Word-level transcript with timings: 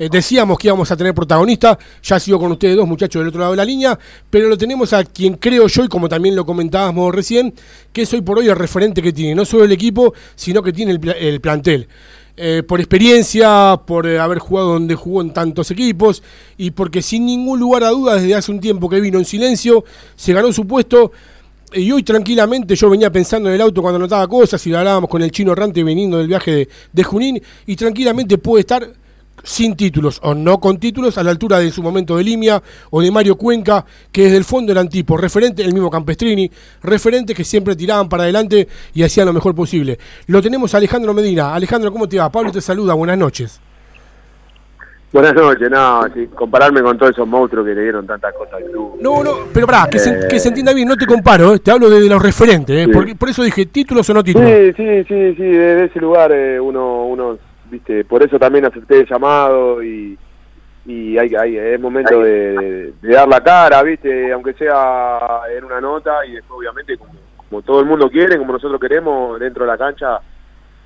Eh, 0.00 0.08
decíamos 0.10 0.58
que 0.58 0.68
íbamos 0.68 0.90
a 0.90 0.96
tener 0.96 1.12
protagonista, 1.12 1.78
ya 2.02 2.18
sigo 2.18 2.38
con 2.38 2.50
ustedes 2.52 2.74
dos 2.74 2.88
muchachos 2.88 3.20
del 3.20 3.28
otro 3.28 3.40
lado 3.40 3.52
de 3.52 3.58
la 3.58 3.66
línea, 3.66 3.98
pero 4.30 4.48
lo 4.48 4.56
tenemos 4.56 4.94
a 4.94 5.04
quien 5.04 5.34
creo 5.34 5.66
yo, 5.66 5.84
y 5.84 5.88
como 5.88 6.08
también 6.08 6.34
lo 6.34 6.46
comentábamos 6.46 7.14
recién, 7.14 7.52
que 7.92 8.02
es 8.02 8.12
hoy 8.14 8.22
por 8.22 8.38
hoy 8.38 8.48
el 8.48 8.56
referente 8.56 9.02
que 9.02 9.12
tiene, 9.12 9.34
no 9.34 9.44
solo 9.44 9.64
el 9.64 9.72
equipo, 9.72 10.14
sino 10.34 10.62
que 10.62 10.72
tiene 10.72 10.92
el, 10.92 11.40
plantel. 11.42 11.86
Eh, 12.34 12.62
por 12.66 12.80
experiencia, 12.80 13.78
por 13.86 14.06
eh, 14.06 14.18
haber 14.18 14.38
jugado 14.38 14.68
donde 14.72 14.94
jugó 14.94 15.20
en 15.20 15.34
tantos 15.34 15.70
equipos 15.70 16.22
y 16.56 16.70
porque 16.70 17.02
sin 17.02 17.26
ningún 17.26 17.60
lugar 17.60 17.84
a 17.84 17.90
dudas 17.90 18.22
desde 18.22 18.34
hace 18.34 18.50
un 18.50 18.60
tiempo 18.60 18.88
que 18.88 19.02
vino 19.02 19.18
en 19.18 19.26
silencio, 19.26 19.84
se 20.16 20.32
ganó 20.32 20.50
su 20.50 20.66
puesto 20.66 21.12
y 21.72 21.92
hoy 21.92 22.02
tranquilamente 22.02 22.74
yo 22.74 22.90
venía 22.90 23.12
pensando 23.12 23.48
en 23.48 23.54
el 23.54 23.60
auto 23.60 23.82
cuando 23.82 23.98
notaba 23.98 24.26
cosas 24.26 24.66
y 24.66 24.74
hablábamos 24.74 25.08
con 25.08 25.22
el 25.22 25.30
chino 25.30 25.52
errante 25.52 25.84
viniendo 25.84 26.18
del 26.18 26.26
viaje 26.26 26.68
de, 26.92 27.04
Junín 27.04 27.40
y 27.66 27.76
tranquilamente 27.76 28.38
puede 28.38 28.60
estar 28.60 28.88
sin 29.42 29.76
títulos 29.76 30.20
o 30.22 30.34
no 30.34 30.60
con 30.60 30.78
títulos 30.78 31.18
a 31.18 31.22
la 31.22 31.30
altura 31.30 31.58
de 31.58 31.70
su 31.70 31.82
momento 31.82 32.16
de 32.16 32.24
Limia 32.24 32.62
o 32.90 33.00
de 33.00 33.10
Mario 33.10 33.36
Cuenca, 33.36 33.84
que 34.12 34.24
desde 34.24 34.36
el 34.36 34.44
fondo 34.44 34.72
eran 34.72 34.88
tipos, 34.88 35.20
referente 35.20 35.62
el 35.62 35.72
mismo 35.72 35.90
Campestrini, 35.90 36.50
referentes 36.82 37.36
que 37.36 37.44
siempre 37.44 37.76
tiraban 37.76 38.08
para 38.08 38.24
adelante 38.24 38.68
y 38.94 39.02
hacían 39.02 39.26
lo 39.26 39.32
mejor 39.32 39.54
posible. 39.54 39.98
Lo 40.26 40.42
tenemos 40.42 40.74
a 40.74 40.78
Alejandro 40.78 41.14
Medina. 41.14 41.54
Alejandro, 41.54 41.92
¿cómo 41.92 42.08
te 42.08 42.18
va? 42.18 42.30
Pablo 42.30 42.52
te 42.52 42.60
saluda, 42.60 42.94
buenas 42.94 43.18
noches. 43.18 43.60
Buenas 45.12 45.34
noches, 45.34 45.68
no, 45.68 46.02
compararme 46.36 46.82
con 46.82 46.96
todos 46.96 47.10
esos 47.10 47.26
monstruos 47.26 47.66
que 47.66 47.74
le 47.74 47.82
dieron 47.82 48.06
tantas 48.06 48.32
cosas 48.32 48.54
al 48.54 48.64
club. 48.70 48.96
No, 49.00 49.24
no, 49.24 49.30
pero 49.52 49.66
pará, 49.66 49.88
que, 49.90 49.98
se, 49.98 50.28
que 50.28 50.38
se 50.38 50.46
eh. 50.46 50.50
entienda 50.50 50.72
bien, 50.72 50.86
no 50.86 50.96
te 50.96 51.04
comparo, 51.04 51.54
eh, 51.54 51.58
te 51.58 51.72
hablo 51.72 51.90
de, 51.90 52.08
los 52.08 52.22
referentes, 52.22 52.86
eh, 52.86 53.16
por, 53.18 53.28
eso 53.28 53.42
dije 53.42 53.66
títulos 53.66 54.08
o 54.08 54.14
no 54.14 54.22
títulos. 54.22 54.48
Sí, 54.48 54.72
sí, 54.76 55.04
sí, 55.08 55.34
sí, 55.34 55.42
desde 55.42 55.86
ese 55.86 55.98
lugar 55.98 56.30
eh, 56.30 56.60
uno, 56.60 57.06
uno, 57.06 57.36
viste, 57.70 58.04
por 58.04 58.22
eso 58.22 58.38
también 58.38 58.64
acepté 58.64 59.00
el 59.00 59.08
llamado 59.08 59.82
y, 59.82 60.18
y 60.86 61.18
hay, 61.18 61.34
hay, 61.34 61.56
es 61.56 61.80
momento 61.80 62.20
de, 62.20 62.92
dar 63.02 63.28
la 63.28 63.40
cara, 63.42 63.82
viste, 63.82 64.32
aunque 64.32 64.54
sea 64.54 65.42
en 65.56 65.64
una 65.64 65.80
nota 65.80 66.24
y 66.26 66.32
después 66.32 66.58
obviamente 66.58 66.98
como, 66.98 67.12
como 67.36 67.62
todo 67.62 67.80
el 67.80 67.86
mundo 67.86 68.10
quiere, 68.10 68.38
como 68.38 68.52
nosotros 68.52 68.80
queremos, 68.80 69.38
dentro 69.38 69.64
de 69.64 69.70
la 69.70 69.78
cancha 69.78 70.20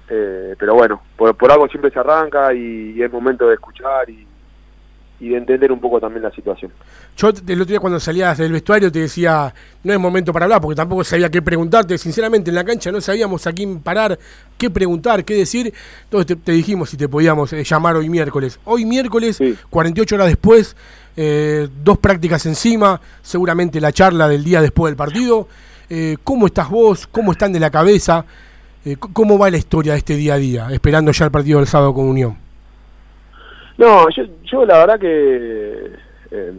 eh, 0.08 0.54
pero 0.58 0.74
bueno, 0.74 1.00
por, 1.16 1.34
por, 1.36 1.50
algo 1.50 1.66
siempre 1.68 1.90
se 1.90 1.98
arranca 1.98 2.52
y, 2.52 3.02
es 3.02 3.10
momento 3.10 3.48
de 3.48 3.54
escuchar 3.54 4.08
y, 4.10 4.26
de 5.28 5.36
entender 5.38 5.72
un 5.72 5.80
poco 5.80 6.00
también 6.00 6.22
la 6.22 6.30
situación. 6.30 6.70
Yo 7.16 7.28
el 7.28 7.60
otro 7.60 7.72
día 7.72 7.80
cuando 7.80 8.00
salías 8.00 8.38
del 8.38 8.52
vestuario 8.52 8.90
te 8.90 9.00
decía, 9.00 9.54
no 9.82 9.92
es 9.92 9.98
momento 9.98 10.32
para 10.32 10.44
hablar, 10.44 10.60
porque 10.60 10.76
tampoco 10.76 11.04
sabía 11.04 11.30
qué 11.30 11.42
preguntarte. 11.42 11.96
Sinceramente, 11.98 12.50
en 12.50 12.56
la 12.56 12.64
cancha 12.64 12.90
no 12.90 13.00
sabíamos 13.00 13.46
a 13.46 13.52
quién 13.52 13.80
parar, 13.80 14.18
qué 14.58 14.70
preguntar, 14.70 15.24
qué 15.24 15.34
decir. 15.34 15.72
Entonces 16.04 16.36
te, 16.42 16.52
dijimos 16.52 16.90
si 16.90 16.96
te 16.96 17.08
podíamos 17.08 17.52
eh, 17.52 17.64
llamar 17.64 17.96
hoy 17.96 18.08
miércoles. 18.08 18.58
Hoy 18.64 18.84
miércoles, 18.84 19.40
48 19.70 20.14
horas 20.14 20.28
después, 20.28 20.76
eh, 21.16 21.68
dos 21.82 21.98
prácticas 21.98 22.46
encima, 22.46 23.00
seguramente 23.22 23.80
la 23.80 23.92
charla 23.92 24.28
del 24.28 24.44
día 24.44 24.60
después 24.60 24.90
del 24.90 24.96
partido. 24.96 25.48
¿Cómo 26.24 26.46
estás 26.46 26.70
vos? 26.70 27.06
¿Cómo 27.06 27.30
están 27.30 27.52
de 27.52 27.60
la 27.60 27.70
cabeza? 27.70 28.24
Eh, 28.86 28.96
¿Cómo 28.98 29.38
va 29.38 29.48
la 29.48 29.56
historia 29.56 29.92
de 29.92 29.98
este 29.98 30.14
día 30.14 30.34
a 30.34 30.36
día, 30.36 30.68
esperando 30.70 31.10
ya 31.10 31.24
el 31.24 31.30
partido 31.30 31.58
del 31.58 31.66
sábado 31.66 31.94
con 31.94 32.04
Unión? 32.04 32.36
No, 33.76 34.08
yo, 34.10 34.24
yo 34.44 34.64
la 34.64 34.78
verdad 34.78 35.00
que 35.00 35.90
eh, 36.30 36.52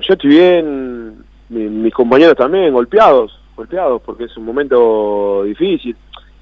yo 0.00 0.14
estoy 0.14 0.30
bien, 0.30 1.24
mis 1.48 1.92
compañeros 1.92 2.36
también 2.36 2.72
golpeados, 2.72 3.38
golpeados, 3.56 4.00
porque 4.02 4.24
es 4.24 4.36
un 4.36 4.44
momento 4.44 5.42
difícil. 5.44 5.96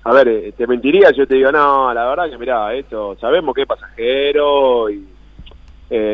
A 0.05 0.13
ver, 0.13 0.29
eh, 0.29 0.53
te 0.57 0.67
mentiría, 0.67 1.11
yo 1.11 1.27
te 1.27 1.35
digo, 1.35 1.53
no, 1.53 1.93
la 1.93 2.07
verdad 2.07 2.31
que 2.31 2.39
mira, 2.39 2.75
esto, 2.75 3.17
sabemos 3.21 3.55
que 3.55 3.63
es 3.63 3.69
pasajero 3.69 4.91
y... 4.91 5.07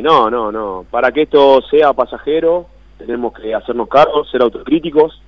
no, 0.03 0.31
no, 0.31 0.51
no, 0.51 0.87
para 0.91 1.13
que 1.13 1.23
esto 1.23 1.61
sea 1.63 1.93
pasajero 1.93 2.67
tenemos 2.99 3.33
que 3.35 3.55
hacernos 3.55 3.89
cargos, 3.89 4.31
ser 4.31 4.43
autocríticos, 4.43 5.21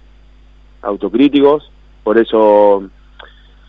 autocríticos, 0.83 1.71
por 2.03 2.19
eso 2.19 2.89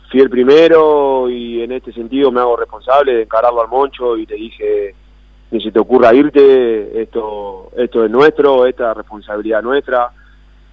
fui 0.10 0.22
el 0.22 0.30
primero 0.30 1.30
y 1.30 1.62
en 1.62 1.72
este 1.72 1.94
sentido 1.94 2.32
me 2.32 2.40
hago 2.40 2.58
responsable 2.58 3.14
de 3.14 3.24
encararlo 3.24 3.62
al 3.62 3.68
Moncho 3.68 4.18
y 4.18 4.26
te 4.26 4.36
dije, 4.36 4.96
ni 5.52 5.62
se 5.62 5.72
te 5.72 5.80
ocurra 5.80 6.14
irte, 6.14 7.02
esto, 7.02 7.72
esto 7.76 8.06
es 8.06 8.12
nuestro, 8.12 8.66
esta 8.66 8.92
es 8.92 8.98
responsabilidad 8.98 9.62
nuestra, 9.62 10.12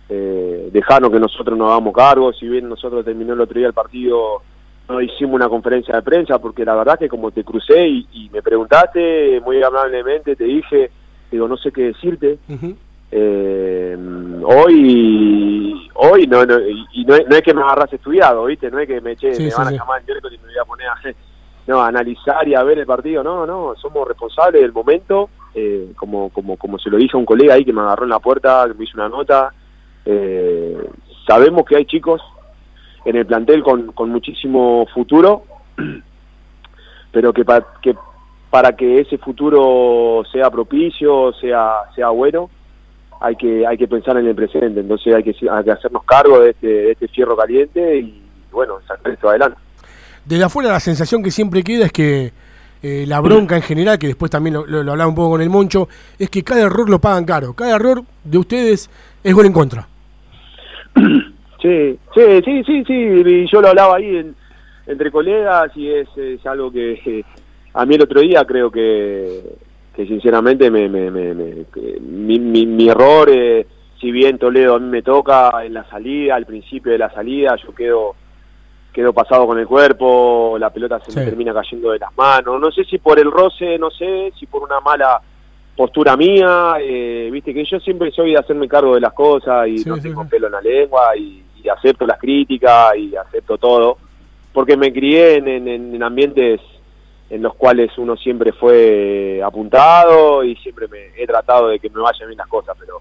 eh, 0.08 0.68
dejarnos 0.72 1.10
que 1.10 1.20
nosotros 1.20 1.56
nos 1.58 1.70
hagamos 1.70 1.94
cargo, 1.94 2.32
si 2.32 2.48
bien 2.48 2.68
nosotros 2.68 3.04
terminó 3.04 3.34
el 3.34 3.40
otro 3.40 3.58
día 3.58 3.68
el 3.68 3.74
partido, 3.74 4.42
no 4.88 5.00
hicimos 5.00 5.34
una 5.34 5.48
conferencia 5.48 5.96
de 5.96 6.02
prensa, 6.02 6.38
porque 6.38 6.64
la 6.64 6.74
verdad 6.74 6.98
que 6.98 7.08
como 7.08 7.30
te 7.30 7.44
crucé 7.44 7.86
y, 7.88 8.30
me 8.32 8.42
preguntaste 8.42 9.40
muy 9.40 9.62
amablemente, 9.62 10.36
te 10.36 10.44
dije, 10.44 10.90
digo, 11.30 11.48
no 11.48 11.56
sé 11.56 11.72
qué 11.72 11.84
decirte, 11.84 12.38
eh, 13.10 13.96
hoy 14.44 15.90
hoy 15.94 16.26
no, 16.26 16.44
no 16.44 16.58
y 16.92 17.04
no 17.04 17.14
es, 17.14 17.42
que 17.42 17.54
me 17.54 17.62
agarras 17.62 17.92
estudiado 17.92 18.44
viste 18.46 18.70
no 18.70 18.78
es 18.78 18.88
que 18.88 19.00
me 19.00 19.12
eche 19.12 19.30
me 19.38 19.50
van 19.50 19.68
a 19.68 19.70
llamar 19.70 20.00
el 20.00 20.06
miércoles 20.06 20.38
y 20.40 20.46
me 20.46 20.52
voy 20.52 20.58
a 20.60 20.64
poner 20.64 20.88
a, 20.88 20.94
no, 21.66 21.80
a 21.80 21.88
analizar 21.88 22.46
y 22.46 22.54
a 22.54 22.62
ver 22.62 22.78
el 22.78 22.86
partido. 22.86 23.22
No 23.22 23.46
no 23.46 23.74
somos 23.80 24.06
responsables 24.06 24.62
del 24.62 24.72
momento 24.72 25.30
eh, 25.54 25.92
como 25.96 26.30
como 26.30 26.56
como 26.56 26.78
se 26.78 26.90
lo 26.90 26.96
dije 26.96 27.16
a 27.16 27.18
un 27.18 27.26
colega 27.26 27.54
ahí 27.54 27.64
que 27.64 27.72
me 27.72 27.80
agarró 27.80 28.04
en 28.04 28.10
la 28.10 28.20
puerta 28.20 28.64
que 28.68 28.74
me 28.74 28.84
hizo 28.84 28.96
una 28.96 29.08
nota. 29.08 29.52
Eh, 30.04 30.88
sabemos 31.26 31.64
que 31.64 31.76
hay 31.76 31.84
chicos 31.84 32.22
en 33.04 33.16
el 33.16 33.26
plantel 33.26 33.62
con, 33.62 33.92
con 33.92 34.10
muchísimo 34.10 34.86
futuro 34.94 35.42
pero 37.12 37.32
que, 37.32 37.44
que 37.82 37.94
para 38.50 38.76
que 38.76 39.00
ese 39.00 39.18
futuro 39.18 40.22
sea 40.30 40.50
propicio 40.50 41.32
sea 41.34 41.74
sea 41.94 42.10
bueno 42.10 42.50
hay 43.20 43.36
que 43.36 43.66
hay 43.66 43.76
que 43.76 43.88
pensar 43.88 44.16
en 44.16 44.26
el 44.26 44.34
presente, 44.34 44.80
entonces 44.80 45.14
hay 45.14 45.22
que, 45.22 45.34
hacernos 45.48 46.04
cargo 46.04 46.40
de 46.40 46.50
este, 46.50 46.92
este 46.92 47.08
fierro 47.08 47.36
caliente 47.36 47.98
y 47.98 48.22
bueno, 48.52 48.78
sacar 48.86 49.12
esto 49.12 49.28
adelante. 49.28 49.58
Desde 50.24 50.44
afuera 50.44 50.70
la 50.70 50.80
sensación 50.80 51.22
que 51.22 51.30
siempre 51.30 51.62
queda 51.62 51.86
es 51.86 51.92
que 51.92 52.32
eh, 52.82 53.04
la 53.06 53.20
bronca 53.20 53.56
en 53.56 53.62
general, 53.62 53.98
que 53.98 54.06
después 54.06 54.30
también 54.30 54.54
lo, 54.54 54.66
lo, 54.66 54.90
hablaba 54.90 55.08
un 55.08 55.14
poco 55.14 55.30
con 55.30 55.42
el 55.42 55.50
Moncho, 55.50 55.88
es 56.18 56.30
que 56.30 56.42
cada 56.42 56.62
error 56.62 56.88
lo 56.88 57.00
pagan 57.00 57.24
caro, 57.24 57.54
cada 57.54 57.76
error 57.76 58.02
de 58.24 58.38
ustedes 58.38 58.90
es 59.22 59.34
gol 59.34 59.46
en 59.46 59.52
contra. 59.52 59.88
Sí, 61.62 61.98
sí, 62.14 62.42
sí, 62.44 62.62
sí, 62.64 62.84
sí, 62.84 62.92
y 62.92 63.46
yo 63.50 63.60
lo 63.60 63.68
hablaba 63.68 63.96
ahí 63.96 64.32
entre 64.86 65.10
colegas 65.10 65.72
y 65.74 65.88
es, 65.88 66.06
es 66.16 66.46
algo 66.46 66.70
que 66.70 67.24
a 67.74 67.84
mí 67.84 67.94
el 67.94 68.02
otro 68.02 68.20
día 68.20 68.44
creo 68.44 68.70
que 68.70 69.42
que 69.96 70.06
sinceramente 70.06 70.70
me, 70.70 70.90
me, 70.90 71.10
me, 71.10 71.64
mi, 72.00 72.38
mi, 72.38 72.88
error, 72.88 73.30
eh, 73.32 73.66
si 73.98 74.12
bien 74.12 74.36
Toledo 74.36 74.74
a 74.74 74.78
mí 74.78 74.88
me 74.90 75.00
toca 75.00 75.64
en 75.64 75.72
la 75.72 75.88
salida, 75.88 76.34
al 76.34 76.44
principio 76.44 76.92
de 76.92 76.98
la 76.98 77.10
salida, 77.10 77.56
yo 77.56 77.74
quedo 77.74 78.14
quedo 78.92 79.12
pasado 79.12 79.46
con 79.46 79.58
el 79.58 79.66
cuerpo, 79.66 80.56
la 80.58 80.70
pelota 80.70 81.00
se 81.00 81.18
me 81.18 81.26
termina 81.26 81.52
cayendo 81.52 81.90
de 81.90 81.98
las 81.98 82.14
manos, 82.16 82.60
no 82.60 82.70
sé 82.70 82.84
si 82.84 82.98
por 82.98 83.18
el 83.18 83.30
roce, 83.30 83.78
no 83.78 83.90
sé, 83.90 84.32
si 84.38 84.46
por 84.46 84.62
una 84.62 84.80
mala 84.80 85.20
postura 85.74 86.16
mía, 86.16 86.76
eh, 86.80 87.28
viste 87.30 87.52
que 87.52 87.64
yo 87.64 87.78
siempre 87.80 88.10
soy 88.10 88.32
de 88.32 88.38
hacerme 88.38 88.68
cargo 88.68 88.94
de 88.94 89.02
las 89.02 89.12
cosas 89.12 89.68
y 89.68 89.84
no 89.84 89.98
tengo 89.98 90.26
pelo 90.26 90.46
en 90.46 90.52
la 90.52 90.60
lengua 90.60 91.16
y, 91.16 91.42
acepto 91.68 92.06
las 92.06 92.20
críticas 92.20 92.96
y 92.96 93.16
acepto 93.16 93.58
todo, 93.58 93.98
porque 94.52 94.76
me 94.76 94.92
crié 94.92 95.38
en, 95.38 95.48
en, 95.48 95.66
en 95.66 96.00
ambientes 96.00 96.60
en 97.28 97.42
los 97.42 97.54
cuales 97.54 97.96
uno 97.98 98.16
siempre 98.16 98.52
fue 98.52 99.40
apuntado 99.44 100.44
y 100.44 100.54
siempre 100.56 100.86
me 100.88 101.10
he 101.16 101.26
tratado 101.26 101.68
de 101.68 101.78
que 101.78 101.90
me 101.90 102.00
vayan 102.00 102.28
bien 102.28 102.38
las 102.38 102.46
cosas, 102.46 102.76
pero, 102.78 103.00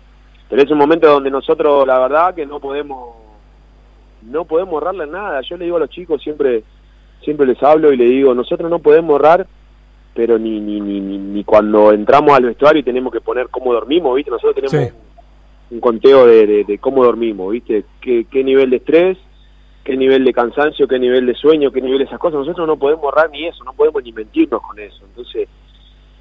pero 0.50 0.62
es 0.62 0.72
un 0.72 0.78
momento 0.78 1.08
donde 1.08 1.30
nosotros 1.30 1.86
la 1.86 2.00
verdad 2.00 2.34
que 2.34 2.46
no 2.46 2.60
podemos 2.60 3.16
no 4.24 4.46
podemos 4.46 4.74
ahorrarle 4.74 5.06
nada. 5.06 5.42
Yo 5.42 5.56
le 5.56 5.66
digo 5.66 5.78
a 5.78 5.82
los 5.82 5.90
chicos 5.90 6.22
siempre 6.22 6.64
siempre 7.24 7.46
les 7.46 7.62
hablo 7.62 7.92
y 7.92 7.98
le 7.98 8.06
digo, 8.06 8.34
nosotros 8.34 8.70
no 8.70 8.80
podemos 8.80 9.12
ahorrar, 9.12 9.48
pero 10.14 10.40
ni 10.40 10.60
ni, 10.60 10.80
ni, 10.82 11.00
ni 11.00 11.44
cuando 11.44 11.92
entramos 11.92 12.36
al 12.36 12.46
vestuario 12.46 12.80
y 12.80 12.84
tenemos 12.84 13.14
que 13.14 13.22
poner 13.22 13.50
cómo 13.50 13.74
dormimos, 13.74 14.16
¿viste? 14.16 14.32
Nosotros 14.32 14.56
tenemos 14.56 14.94
un, 15.70 15.80
conteo 15.80 16.26
de, 16.26 16.64
de, 16.64 16.78
cómo 16.80 17.04
dormimos, 17.04 17.52
¿viste? 17.52 17.86
¿Qué, 18.02 18.26
qué 18.32 18.44
nivel 18.44 18.72
de 18.72 18.78
estrés, 18.78 19.18
qué 19.86 19.96
nivel 19.96 20.26
de 20.26 20.34
cansancio, 20.34 20.88
qué 20.88 20.98
nivel 20.98 21.28
de 21.28 21.36
sueño, 21.36 21.72
qué 21.72 21.80
nivel 21.80 22.00
de 22.00 22.06
esas 22.06 22.20
cosas. 22.20 22.40
Nosotros 22.40 22.68
no 22.68 22.76
podemos 22.76 23.06
ahorrar 23.06 23.30
ni 23.30 23.46
eso, 23.46 23.64
no 23.64 23.72
podemos 23.72 24.04
ni 24.04 24.12
mentirnos 24.12 24.62
con 24.62 24.78
eso. 24.80 25.06
Entonces, 25.06 25.48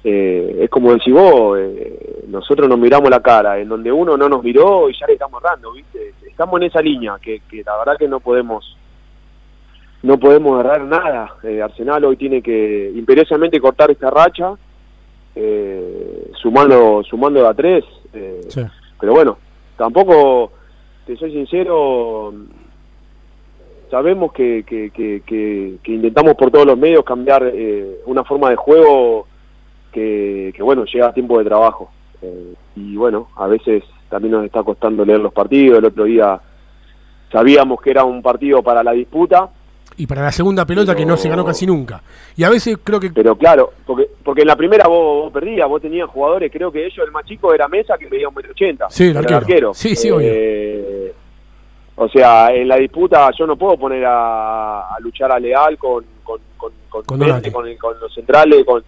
eh, 0.03 0.59
es 0.61 0.69
como 0.69 0.93
decís 0.93 1.11
vos, 1.11 1.57
eh, 1.59 2.23
nosotros 2.27 2.69
nos 2.69 2.77
miramos 2.77 3.09
la 3.09 3.21
cara, 3.21 3.59
en 3.59 3.67
donde 3.67 3.91
uno 3.91 4.15
no 4.15 4.29
nos 4.29 4.43
miró 4.43 4.87
y 4.87 4.93
ya 4.97 5.07
le 5.07 5.13
estamos 5.13 5.43
ahorrando, 5.43 5.71
¿viste? 5.73 6.13
Estamos 6.27 6.61
en 6.61 6.67
esa 6.67 6.79
línea, 6.79 7.17
que, 7.19 7.41
que 7.49 7.63
la 7.63 7.75
verdad 7.77 7.97
que 7.97 8.07
no 8.07 8.19
podemos 8.19 8.77
no 10.03 10.19
podemos 10.19 10.59
agarrar 10.59 10.85
nada. 10.85 11.33
Eh, 11.41 11.59
Arsenal 11.63 12.05
hoy 12.05 12.17
tiene 12.17 12.43
que 12.43 12.91
imperiosamente 12.95 13.59
cortar 13.59 13.89
esta 13.89 14.11
racha, 14.11 14.53
sumando, 16.39 17.03
sumando 17.03 17.47
a 17.47 17.53
tres. 17.55 17.83
Pero 18.99 19.13
bueno, 19.13 19.39
tampoco, 19.75 20.51
te 21.07 21.17
soy 21.17 21.31
sincero, 21.31 22.31
sabemos 23.95 24.33
que, 24.33 24.65
que, 24.67 24.91
que, 25.25 25.93
intentamos 25.93 26.35
por 26.35 26.51
todos 26.51 26.65
los 26.65 26.77
medios 26.77 27.05
cambiar 27.05 27.49
eh, 27.53 28.01
una 28.05 28.25
forma 28.25 28.49
de 28.49 28.57
juego 28.57 29.25
que, 29.93 30.53
bueno, 30.59 30.83
llega 30.83 31.07
a 31.07 31.13
tiempo 31.13 31.39
de 31.39 31.45
trabajo. 31.45 31.89
Eh, 32.21 32.55
y 32.75 32.97
bueno, 32.97 33.29
a 33.37 33.47
veces 33.47 33.83
también 34.09 34.33
nos 34.33 34.43
está 34.43 34.63
costando 34.63 35.05
leer 35.05 35.19
los 35.19 35.31
partidos. 35.31 35.79
El 35.79 35.85
otro 35.85 36.03
día 36.03 36.37
sabíamos 37.31 37.79
que 37.79 37.91
era 37.91 38.03
un 38.03 38.21
partido 38.21 38.61
para 38.61 38.83
la 38.83 38.91
disputa. 38.91 39.49
Y 39.95 40.05
para 40.07 40.23
la 40.23 40.31
segunda 40.33 40.65
pelota 40.65 40.93
que 40.93 41.05
no 41.05 41.15
se 41.15 41.29
ganó 41.29 41.45
casi 41.45 41.65
nunca. 41.65 42.03
Y 42.35 42.43
a 42.43 42.49
veces 42.49 42.77
creo 42.83 42.99
que... 42.99 43.11
Pero 43.11 43.37
claro, 43.37 43.71
porque 43.85 44.09
porque 44.21 44.41
en 44.41 44.47
la 44.47 44.57
primera 44.57 44.89
vos, 44.89 45.31
perdías, 45.31 45.69
vos 45.69 45.81
tenías 45.81 46.09
jugadores, 46.09 46.51
creo 46.51 46.69
que 46.69 46.85
ellos, 46.85 46.99
el 47.05 47.13
más 47.13 47.23
chico 47.23 47.53
era 47.53 47.69
Mesa, 47.69 47.97
que 47.97 48.09
medía 48.09 48.27
un 48.27 48.35
metro 48.35 48.51
ochenta. 48.51 48.87
Sí, 48.89 49.05
el 49.05 49.33
arquero. 49.33 49.73
Sí, 49.73 49.95
sí, 49.95 50.09
eh, 50.19 51.13
O 51.97 52.09
sea, 52.09 52.53
en 52.53 52.67
la 52.67 52.75
disputa 52.75 53.29
yo 53.37 53.47
no 53.47 53.55
puedo 53.55 53.77
poner 53.77 54.03
a, 54.05 54.95
luchar 54.99 55.31
a 55.31 55.39
Leal 55.39 55.77
con, 55.77 56.03
con, 56.23 56.39
con, 56.57 56.71
con, 56.89 57.03
con, 57.05 57.99
los 57.99 58.13
centrales, 58.13 58.65
con 58.65 58.83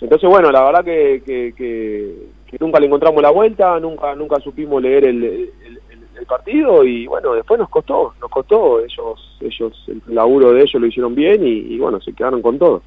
entonces, 0.00 0.28
bueno, 0.28 0.50
la 0.50 0.62
verdad 0.62 0.84
que, 0.84 1.22
que, 1.24 2.14
nunca 2.60 2.78
le 2.78 2.86
encontramos 2.86 3.20
la 3.22 3.30
vuelta, 3.30 3.78
nunca 3.80 4.14
nunca 4.14 4.38
supimos 4.40 4.80
leer 4.80 5.04
el, 5.04 5.52
partido 6.26 6.84
y 6.84 7.06
bueno, 7.06 7.32
después 7.32 7.58
nos 7.58 7.70
costó, 7.70 8.12
nos 8.20 8.30
costó, 8.30 8.80
ellos, 8.80 9.38
ellos 9.40 9.72
el 9.86 10.14
laburo 10.14 10.52
de 10.52 10.60
ellos 10.60 10.74
lo 10.74 10.86
hicieron 10.86 11.14
bien 11.14 11.40
y, 11.46 11.78
bueno, 11.78 12.02
se 12.02 12.12
quedaron 12.12 12.42
con 12.42 12.58
todo. 12.58 12.82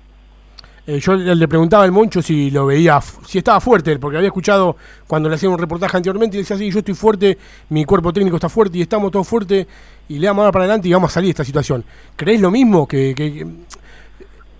Eh, 0.87 0.99
yo 0.99 1.15
le 1.15 1.47
preguntaba 1.47 1.83
al 1.83 1.91
Moncho 1.91 2.21
si 2.21 2.49
lo 2.49 2.65
veía, 2.65 2.99
si 3.25 3.37
estaba 3.37 3.59
fuerte, 3.59 3.99
porque 3.99 4.17
había 4.17 4.29
escuchado 4.29 4.75
cuando 5.05 5.29
le 5.29 5.35
hacía 5.35 5.49
un 5.49 5.59
reportaje 5.59 5.95
anteriormente 5.97 6.37
y 6.37 6.39
decía 6.39 6.55
así, 6.55 6.71
yo 6.71 6.79
estoy 6.79 6.95
fuerte, 6.95 7.37
mi 7.69 7.85
cuerpo 7.85 8.11
técnico 8.11 8.37
está 8.37 8.49
fuerte 8.49 8.79
y 8.79 8.81
estamos 8.81 9.11
todos 9.11 9.27
fuertes 9.27 9.67
y 10.09 10.17
le 10.17 10.27
damos 10.27 10.51
para 10.51 10.65
adelante 10.65 10.87
y 10.87 10.93
vamos 10.93 11.11
a 11.11 11.13
salir 11.13 11.27
de 11.27 11.31
esta 11.31 11.45
situación. 11.45 11.83
¿Crees 12.15 12.41
lo 12.41 12.49
mismo? 12.49 12.87
que 12.87 13.13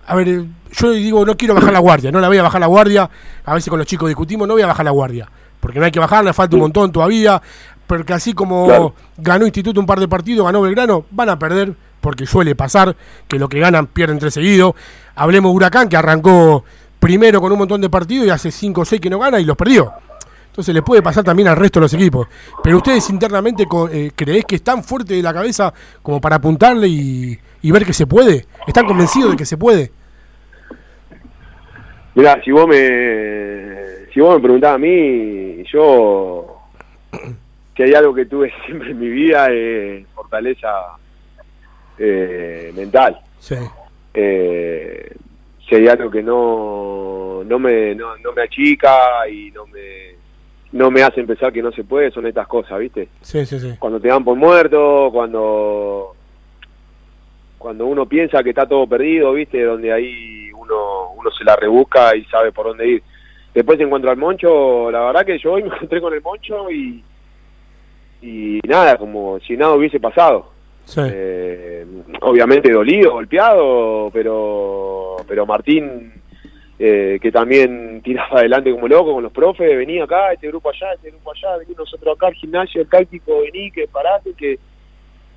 a 0.06 0.16
ver, 0.16 0.44
yo 0.72 0.90
digo, 0.90 1.24
no 1.24 1.36
quiero 1.36 1.54
bajar 1.54 1.72
la 1.72 1.78
guardia, 1.78 2.10
no 2.10 2.20
la 2.20 2.28
voy 2.28 2.38
a 2.38 2.42
bajar 2.42 2.60
la 2.60 2.66
guardia, 2.66 3.08
a 3.44 3.54
veces 3.54 3.70
con 3.70 3.78
los 3.78 3.86
chicos 3.86 4.08
discutimos, 4.08 4.48
no 4.48 4.54
voy 4.54 4.62
a 4.62 4.66
bajar 4.66 4.84
la 4.84 4.90
guardia, 4.90 5.28
porque 5.60 5.78
no 5.78 5.84
hay 5.84 5.92
que 5.92 6.00
bajarla, 6.00 6.32
falta 6.32 6.56
un 6.56 6.62
montón 6.62 6.90
todavía, 6.90 7.40
porque 7.86 8.12
así 8.12 8.32
como 8.32 8.94
ganó 9.16 9.44
Instituto 9.44 9.80
un 9.80 9.86
par 9.86 10.00
de 10.00 10.08
partidos, 10.08 10.46
ganó 10.46 10.62
Belgrano, 10.62 11.04
van 11.10 11.28
a 11.28 11.38
perder, 11.38 11.74
porque 12.00 12.26
suele 12.26 12.54
pasar 12.54 12.96
que 13.28 13.38
lo 13.38 13.48
que 13.48 13.60
ganan 13.60 13.86
pierden 13.86 14.18
tres 14.18 14.34
seguidos. 14.34 14.74
Hablemos 15.14 15.50
de 15.52 15.56
Huracán, 15.56 15.88
que 15.88 15.96
arrancó 15.96 16.64
primero 16.98 17.40
con 17.40 17.52
un 17.52 17.58
montón 17.58 17.80
de 17.80 17.90
partidos 17.90 18.26
y 18.26 18.30
hace 18.30 18.50
cinco 18.50 18.82
o 18.82 18.84
seis 18.84 19.00
que 19.00 19.10
no 19.10 19.18
gana 19.18 19.40
y 19.40 19.44
los 19.44 19.56
perdió. 19.56 19.92
Entonces 20.46 20.74
le 20.74 20.82
puede 20.82 21.00
pasar 21.00 21.24
también 21.24 21.48
al 21.48 21.56
resto 21.56 21.80
de 21.80 21.84
los 21.84 21.94
equipos. 21.94 22.28
Pero 22.62 22.76
ustedes 22.76 23.08
internamente 23.08 23.66
eh, 23.90 24.10
creéis 24.14 24.44
que 24.44 24.56
están 24.56 24.84
fuerte 24.84 25.14
de 25.14 25.22
la 25.22 25.32
cabeza 25.32 25.72
como 26.02 26.20
para 26.20 26.36
apuntarle 26.36 26.88
y, 26.88 27.38
y 27.62 27.70
ver 27.70 27.86
que 27.86 27.94
se 27.94 28.06
puede? 28.06 28.46
¿Están 28.66 28.86
convencidos 28.86 29.30
de 29.30 29.36
que 29.36 29.46
se 29.46 29.56
puede? 29.56 29.92
Mira, 32.14 32.38
si 32.44 32.50
vos 32.50 32.68
me 32.68 34.06
si 34.12 34.20
vos 34.20 34.34
me 34.34 34.42
preguntás 34.42 34.74
a 34.74 34.78
mí, 34.78 35.64
yo 35.72 36.58
que 37.74 37.84
hay 37.84 37.94
algo 37.94 38.14
que 38.14 38.26
tuve 38.26 38.52
siempre 38.66 38.90
en 38.90 38.98
mi 38.98 39.08
vida 39.08 39.48
es 39.50 40.06
fortaleza 40.08 40.68
eh, 41.98 42.72
mental. 42.74 43.18
Sí. 43.38 43.56
Eh, 44.14 45.14
si 45.68 45.74
hay 45.74 45.88
algo 45.88 46.10
que 46.10 46.22
no 46.22 47.42
no 47.44 47.58
me 47.58 47.94
no, 47.94 48.16
no 48.18 48.32
me 48.32 48.42
achica 48.42 49.26
y 49.28 49.50
no 49.50 49.66
me 49.66 50.12
no 50.72 50.90
me 50.90 51.02
hace 51.02 51.22
pensar 51.24 51.52
que 51.52 51.62
no 51.62 51.70
se 51.72 51.84
puede, 51.84 52.10
son 52.10 52.26
estas 52.26 52.46
cosas, 52.46 52.78
¿viste? 52.78 53.08
Sí, 53.20 53.44
sí, 53.44 53.60
sí. 53.60 53.74
Cuando 53.78 54.00
te 54.00 54.08
dan 54.08 54.24
por 54.24 54.36
muerto, 54.36 55.10
cuando 55.12 56.14
cuando 57.58 57.86
uno 57.86 58.06
piensa 58.06 58.42
que 58.42 58.50
está 58.50 58.66
todo 58.66 58.86
perdido, 58.86 59.32
¿viste? 59.34 59.62
Donde 59.62 59.92
ahí 59.92 60.50
uno, 60.52 61.12
uno 61.12 61.30
se 61.30 61.44
la 61.44 61.54
rebusca 61.54 62.16
y 62.16 62.24
sabe 62.24 62.50
por 62.50 62.66
dónde 62.66 62.88
ir. 62.88 63.02
Después 63.54 63.78
encuentro 63.78 64.10
al 64.10 64.16
Moncho, 64.16 64.90
la 64.90 65.00
verdad 65.00 65.24
que 65.24 65.38
yo 65.38 65.52
hoy 65.52 65.62
me 65.62 65.68
encontré 65.68 66.00
con 66.00 66.12
el 66.12 66.22
Moncho 66.22 66.70
y, 66.70 67.04
y 68.22 68.60
nada, 68.66 68.96
como 68.96 69.38
si 69.40 69.56
nada 69.56 69.74
hubiese 69.74 70.00
pasado. 70.00 70.52
Eh, 70.96 71.86
obviamente 72.20 72.70
dolido, 72.70 73.12
golpeado, 73.12 74.10
pero, 74.12 75.16
pero 75.26 75.46
Martín, 75.46 76.12
eh, 76.78 77.18
que 77.20 77.32
también 77.32 78.00
tiraba 78.02 78.40
adelante 78.40 78.72
como 78.72 78.88
loco 78.88 79.14
con 79.14 79.22
los 79.22 79.32
profes, 79.32 79.76
venía 79.76 80.04
acá, 80.04 80.32
este 80.32 80.48
grupo 80.48 80.70
allá, 80.70 80.94
este 80.94 81.10
grupo 81.10 81.32
allá, 81.32 81.56
venía 81.58 81.76
nosotros 81.78 82.16
acá 82.16 82.28
al 82.28 82.34
gimnasio, 82.34 82.82
el 82.82 82.88
táctico, 82.88 83.40
vení, 83.40 83.70
que 83.70 83.88
parate, 83.88 84.34
que 84.34 84.58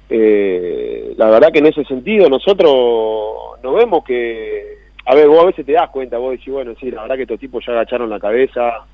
eh, 0.09 1.13
la 1.17 1.29
verdad 1.29 1.51
que 1.51 1.59
en 1.59 1.67
ese 1.67 1.83
sentido 1.85 2.29
nosotros 2.29 3.59
no 3.63 3.73
vemos 3.73 4.03
que, 4.03 4.77
a 5.05 5.15
ver, 5.15 5.27
vos 5.27 5.43
a 5.43 5.47
veces 5.47 5.65
te 5.65 5.71
das 5.71 5.89
cuenta, 5.89 6.17
vos 6.17 6.31
decís, 6.31 6.53
bueno, 6.53 6.73
sí, 6.79 6.91
la 6.91 7.03
verdad 7.03 7.15
que 7.15 7.23
estos 7.23 7.39
tipos 7.39 7.65
ya 7.65 7.73
agacharon 7.73 8.09
la 8.09 8.19
cabeza, 8.19 8.85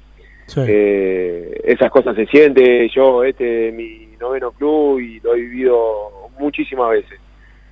eh, 0.57 1.61
esas 1.63 1.89
cosas 1.91 2.15
se 2.15 2.25
sienten, 2.27 2.89
yo 2.89 3.23
este 3.23 3.71
mi 3.71 4.09
noveno 4.19 4.51
club 4.51 4.99
y 4.99 5.19
lo 5.19 5.33
he 5.33 5.41
vivido 5.41 6.29
muchísimas 6.39 6.89
veces. 6.91 7.19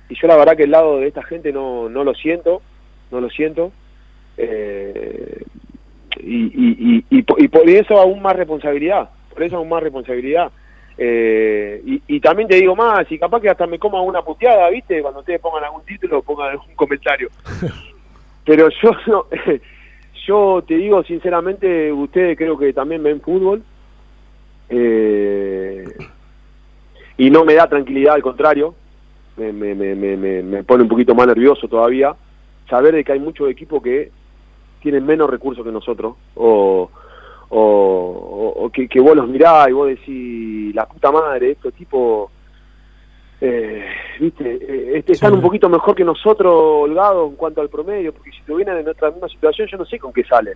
Y 0.08 0.16
yo 0.20 0.26
la 0.26 0.36
verdad 0.36 0.56
que 0.56 0.64
el 0.64 0.70
lado 0.70 0.98
de 0.98 1.06
esta 1.08 1.22
gente 1.22 1.52
no, 1.52 1.88
no 1.88 2.04
lo 2.04 2.14
siento, 2.14 2.62
no 3.10 3.20
lo 3.20 3.30
siento. 3.30 3.72
Eh, 4.36 5.42
y, 6.18 6.46
y, 6.46 7.04
y, 7.10 7.24
y, 7.28 7.48
por 7.48 7.68
eso 7.68 7.98
aún 7.98 8.20
más 8.20 8.34
responsabilidad, 8.34 9.10
por 9.32 9.42
eso 9.42 9.56
aún 9.56 9.68
más 9.68 9.82
responsabilidad. 9.82 10.50
Eh, 11.02 11.82
y, 12.06 12.20
también 12.20 12.46
te 12.46 12.56
digo 12.56 12.76
más, 12.76 13.10
y 13.10 13.18
capaz 13.18 13.40
que 13.40 13.48
hasta 13.48 13.66
me 13.66 13.78
coma 13.78 14.02
una 14.02 14.20
puteada, 14.20 14.68
¿viste? 14.68 15.00
Cuando 15.00 15.20
ustedes 15.20 15.40
pongan 15.40 15.64
algún 15.64 15.82
título, 15.84 16.22
pongan 16.22 16.50
algún 16.50 16.74
comentario. 16.74 17.30
Pero 18.44 18.68
yo 18.82 18.90
yo 20.26 20.62
te 20.66 20.74
digo 20.76 21.02
sinceramente, 21.04 21.92
ustedes 21.92 22.36
creo 22.36 22.58
que 22.58 22.72
también 22.72 23.02
ven 23.02 23.20
fútbol. 23.20 23.62
Eh, 24.68 25.84
y 27.18 27.30
no 27.30 27.44
me 27.44 27.54
da 27.54 27.68
tranquilidad, 27.68 28.14
al 28.14 28.22
contrario, 28.22 28.74
me, 29.36 29.52
me, 29.52 29.74
me, 29.74 30.16
me, 30.16 30.64
pone 30.64 30.84
un 30.84 30.88
poquito 30.88 31.14
más 31.14 31.26
nervioso 31.26 31.68
todavía 31.68 32.14
saber 32.68 32.94
de 32.94 33.04
que 33.04 33.12
hay 33.12 33.20
muchos 33.20 33.50
equipos 33.50 33.82
que 33.82 34.10
tienen 34.80 35.04
menos 35.04 35.28
recursos 35.28 35.64
que 35.64 35.72
nosotros, 35.72 36.14
o, 36.34 36.90
o, 37.50 38.70
que, 38.72 38.88
que, 38.88 39.00
vos 39.00 39.16
los 39.16 39.28
mirás 39.28 39.68
y 39.68 39.72
vos 39.72 39.88
decís, 39.88 40.74
la 40.74 40.86
puta 40.86 41.10
madre, 41.10 41.50
estos 41.50 41.74
tipos, 41.74 42.30
eh, 43.40 43.84
viste, 44.20 44.58
eh, 44.60 44.98
este, 44.98 45.12
están 45.12 45.32
un 45.32 45.40
poquito 45.40 45.68
mejor 45.68 45.94
que 45.94 46.04
nosotros, 46.04 46.52
holgados 46.54 47.30
en 47.30 47.36
cuanto 47.36 47.60
al 47.60 47.70
promedio, 47.70 48.12
porque 48.12 48.30
si 48.30 48.38
estuvieran 48.38 48.78
en 48.78 48.88
otra 48.88 49.10
misma 49.10 49.28
situación 49.28 49.66
yo 49.68 49.78
no 49.78 49.84
sé 49.84 49.98
con 49.98 50.12
qué 50.12 50.24
salen. 50.24 50.54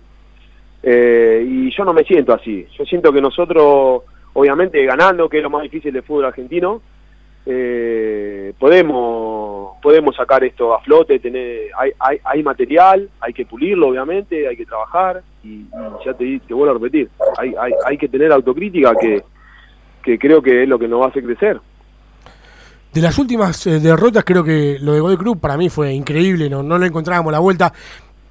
Eh, 0.83 1.43
y 1.45 1.71
yo 1.75 1.83
no 1.83 1.93
me 1.93 2.03
siento 2.03 2.33
así, 2.33 2.67
yo 2.77 2.85
siento 2.85 3.11
que 3.11 3.21
nosotros, 3.21 4.03
obviamente 4.33 4.85
ganando, 4.85 5.27
que 5.27 5.37
es 5.37 5.43
lo 5.43 5.49
más 5.49 5.63
difícil 5.63 5.91
del 5.91 6.03
fútbol 6.03 6.25
argentino, 6.25 6.81
eh, 7.47 8.53
podemos 8.57 9.77
podemos 9.81 10.15
sacar 10.15 10.43
esto 10.43 10.73
a 10.73 10.81
flote, 10.81 11.19
tener 11.19 11.69
hay, 11.77 11.91
hay, 11.99 12.17
hay, 12.23 12.43
material, 12.43 13.09
hay 13.19 13.33
que 13.33 13.45
pulirlo 13.45 13.89
obviamente, 13.89 14.47
hay 14.47 14.57
que 14.57 14.65
trabajar 14.65 15.21
y, 15.43 15.65
ya 16.03 16.13
te, 16.13 16.39
te 16.39 16.53
vuelvo 16.53 16.71
a 16.71 16.79
repetir, 16.79 17.09
hay, 17.37 17.53
hay, 17.59 17.71
hay 17.85 17.97
que 17.97 18.07
tener 18.07 18.31
autocrítica 18.31 18.95
que, 18.95 19.23
que 20.03 20.17
creo 20.17 20.41
que 20.41 20.63
es 20.63 20.69
lo 20.69 20.79
que 20.79 20.87
nos 20.87 21.01
va 21.01 21.05
a 21.05 21.09
hacer 21.09 21.23
crecer. 21.23 21.59
De 22.95 23.01
las 23.01 23.17
últimas 23.17 23.67
eh, 23.67 23.81
derrotas 23.81 24.23
creo 24.23 24.41
que 24.41 24.77
lo 24.79 24.93
de 24.93 25.01
Godoy 25.01 25.17
Cruz 25.17 25.37
para 25.37 25.57
mí 25.57 25.67
fue 25.67 25.91
increíble, 25.91 26.49
no, 26.49 26.63
no 26.63 26.77
le 26.77 26.87
encontrábamos 26.87 27.29
la 27.29 27.39
vuelta. 27.39 27.73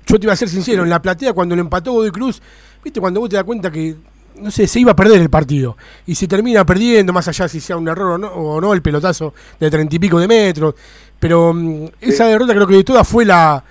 Yo 0.07 0.19
te 0.19 0.25
iba 0.25 0.33
a 0.33 0.37
ser 0.37 0.49
sincero, 0.49 0.85
en 0.85 0.89
la 0.89 1.03
platea 1.03 1.35
cuando 1.35 1.55
lo 1.55 1.61
empató 1.61 1.93
Godoy 1.93 2.11
Cruz, 2.11 2.41
viste 2.83 2.99
cuando 2.99 3.21
vos 3.21 3.29
te 3.29 3.37
das 3.37 3.45
cuenta 3.45 3.71
que 3.71 3.95
no 4.41 4.51
sé, 4.51 4.67
se 4.67 4.81
iba 4.81 4.93
a 4.93 4.97
perder 4.97 5.21
el 5.21 5.29
partido. 5.29 5.77
Y 6.07 6.15
se 6.15 6.27
termina 6.27 6.65
perdiendo, 6.65 7.13
más 7.13 7.29
allá 7.29 7.47
si 7.47 7.61
sea 7.61 7.77
un 7.77 7.87
error 7.89 8.13
o 8.13 8.19
no, 8.19 8.29
o 8.29 8.59
no 8.59 8.73
el 8.73 8.81
pelotazo 8.81 9.35
de 9.61 9.71
treinta 9.71 9.97
y 9.97 9.99
pico 9.99 10.19
de 10.19 10.29
metros. 10.29 10.75
Pero 11.21 11.53
mm, 11.53 11.89
esa 12.01 12.27
derrota 12.27 12.55
creo 12.55 12.67
que 12.67 12.77
de 12.77 12.85
todas 12.85 13.07
fue 13.07 13.27
la, 13.27 13.63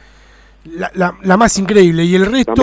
la, 0.93 1.37
más 1.37 1.57
increíble. 1.57 2.05
Y 2.05 2.13
el 2.13 2.27
resto. 2.27 2.53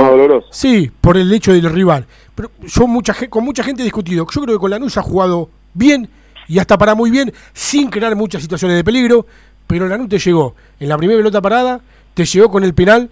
Sí, 0.52 0.88
por 1.00 1.16
el 1.16 1.32
hecho 1.32 1.52
del 1.52 1.68
rival. 1.68 2.06
Pero 2.32 2.52
yo 2.64 2.87
mucha, 2.87 3.12
con 3.28 3.42
mucha 3.42 3.64
gente 3.64 3.82
he 3.82 3.84
discutido. 3.84 4.25
Yo 4.25 4.40
creo 4.40 4.56
que 4.56 4.60
con 4.60 4.70
Lanús 4.70 4.96
ha 4.99 5.02
jugado 5.02 5.50
bien 5.75 6.08
y 6.50 6.59
hasta 6.59 6.76
para 6.76 6.95
muy 6.95 7.11
bien, 7.11 7.33
sin 7.52 7.88
crear 7.88 8.14
muchas 8.16 8.42
situaciones 8.42 8.76
de 8.76 8.85
peligro. 8.85 9.26
Pero 9.66 9.87
Lanús 9.87 10.09
te 10.09 10.19
llegó 10.19 10.54
en 10.80 10.88
la 10.88 10.99
primera 10.99 11.19
pelota 11.19 11.40
parada, 11.40 11.80
te 12.12 12.25
llegó 12.25 12.50
con 12.50 12.64
el 12.64 12.75
penal 12.75 13.09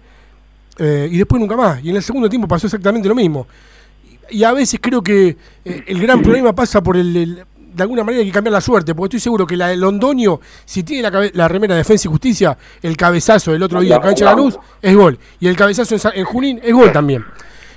eh, 0.77 1.07
y 1.09 1.17
después 1.17 1.39
nunca 1.39 1.55
más. 1.55 1.83
Y 1.83 1.89
en 1.89 1.95
el 1.95 2.03
segundo 2.03 2.29
tiempo 2.29 2.47
pasó 2.47 2.67
exactamente 2.67 3.07
lo 3.07 3.15
mismo 3.15 3.47
y 4.31 4.43
a 4.43 4.53
veces 4.53 4.79
creo 4.81 5.01
que 5.01 5.37
eh, 5.65 5.83
el 5.87 6.01
gran 6.01 6.21
problema 6.21 6.53
pasa 6.53 6.81
por 6.81 6.97
el, 6.97 7.43
de 7.73 7.83
alguna 7.83 8.03
manera 8.03 8.21
hay 8.21 8.27
que 8.27 8.33
cambiar 8.33 8.53
la 8.53 8.61
suerte, 8.61 8.93
porque 8.93 9.17
estoy 9.17 9.19
seguro 9.19 9.45
que 9.45 9.55
la 9.55 9.67
de 9.67 9.77
Londoño, 9.77 10.39
si 10.65 10.83
tiene 10.83 11.09
la, 11.09 11.29
la 11.33 11.47
remera 11.47 11.75
de 11.75 11.79
Defensa 11.79 12.07
y 12.07 12.11
Justicia, 12.11 12.57
el 12.81 12.95
cabezazo 12.97 13.51
del 13.51 13.63
otro 13.63 13.81
día 13.81 13.95
en 13.95 14.01
Cancha 14.01 14.25
de 14.25 14.31
la 14.31 14.37
Luz 14.37 14.57
es 14.81 14.95
gol. 14.95 15.17
Y 15.39 15.47
el 15.47 15.55
cabezazo 15.55 15.95
en, 16.13 16.25
Junín 16.25 16.59
es 16.63 16.73
gol 16.73 16.91
también. 16.91 17.25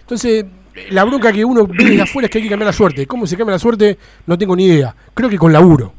Entonces, 0.01 0.45
la 0.91 1.05
bronca 1.05 1.33
que 1.33 1.45
uno 1.45 1.67
ve 1.67 1.85
de 1.85 2.03
afuera 2.03 2.27
es 2.27 2.31
que 2.31 2.39
hay 2.39 2.45
que 2.45 2.51
cambiar 2.51 2.67
la 2.67 2.73
suerte. 2.73 3.07
¿Cómo 3.07 3.27
se 3.27 3.37
cambia 3.37 3.53
la 3.55 3.59
suerte? 3.59 3.97
No 4.27 4.39
tengo 4.39 4.57
ni 4.57 4.67
idea. 4.67 4.95
Creo 5.15 5.29
que 5.29 5.39
con 5.39 5.53
laburo. 5.53 5.93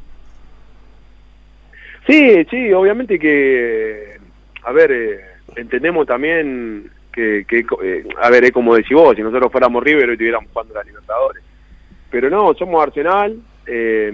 Sí, 2.07 2.45
sí, 2.49 2.71
obviamente 2.73 3.17
que, 3.17 4.17
a 4.63 4.71
ver, 4.73 4.91
eh, 4.91 5.19
entendemos 5.55 6.05
también 6.05 6.91
que, 7.13 7.45
que 7.47 7.65
eh, 7.83 8.03
a 8.21 8.29
ver, 8.29 8.45
es 8.45 8.51
como 8.51 8.75
decís 8.75 8.95
vos, 8.95 9.15
si 9.15 9.21
nosotros 9.21 9.51
fuéramos 9.51 9.83
River 9.83 10.09
hoy 10.09 10.13
estuviéramos 10.13 10.49
jugando 10.51 10.73
la 10.73 10.83
Libertadores. 10.83 11.43
Pero 12.09 12.29
no, 12.29 12.53
somos 12.55 12.83
Arsenal, 12.83 13.39
eh, 13.65 14.11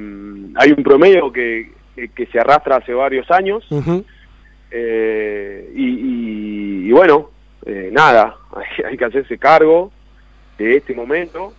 hay 0.56 0.72
un 0.72 0.84
promedio 0.84 1.32
que, 1.32 1.72
que, 1.96 2.26
se 2.28 2.40
arrastra 2.40 2.78
hace 2.78 2.94
varios 2.94 3.30
años, 3.32 3.68
eh, 4.72 5.72
y, 5.74 6.92
bueno, 6.92 7.32
nada, 7.92 8.36
hay, 8.86 8.98
que 8.98 9.06
hacerse 9.06 9.38
cargo 9.38 9.92
de 10.66 10.78
este 10.78 10.94
momento. 10.94 11.54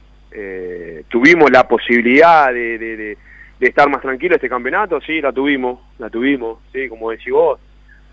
tuvimos 1.09 1.50
la 1.50 1.66
posibilidad 1.66 2.52
de, 2.52 2.78
de, 2.78 2.97
de, 2.97 3.19
de 3.59 3.66
estar 3.66 3.88
más 3.88 4.00
tranquilo 4.00 4.37
este 4.37 4.49
campeonato, 4.49 5.00
sí, 5.00 5.21
la 5.21 5.33
tuvimos, 5.33 5.80
la 5.99 6.09
tuvimos, 6.09 6.59
sí, 6.73 6.88
como 6.88 7.11
decís 7.11 7.33
vos 7.33 7.59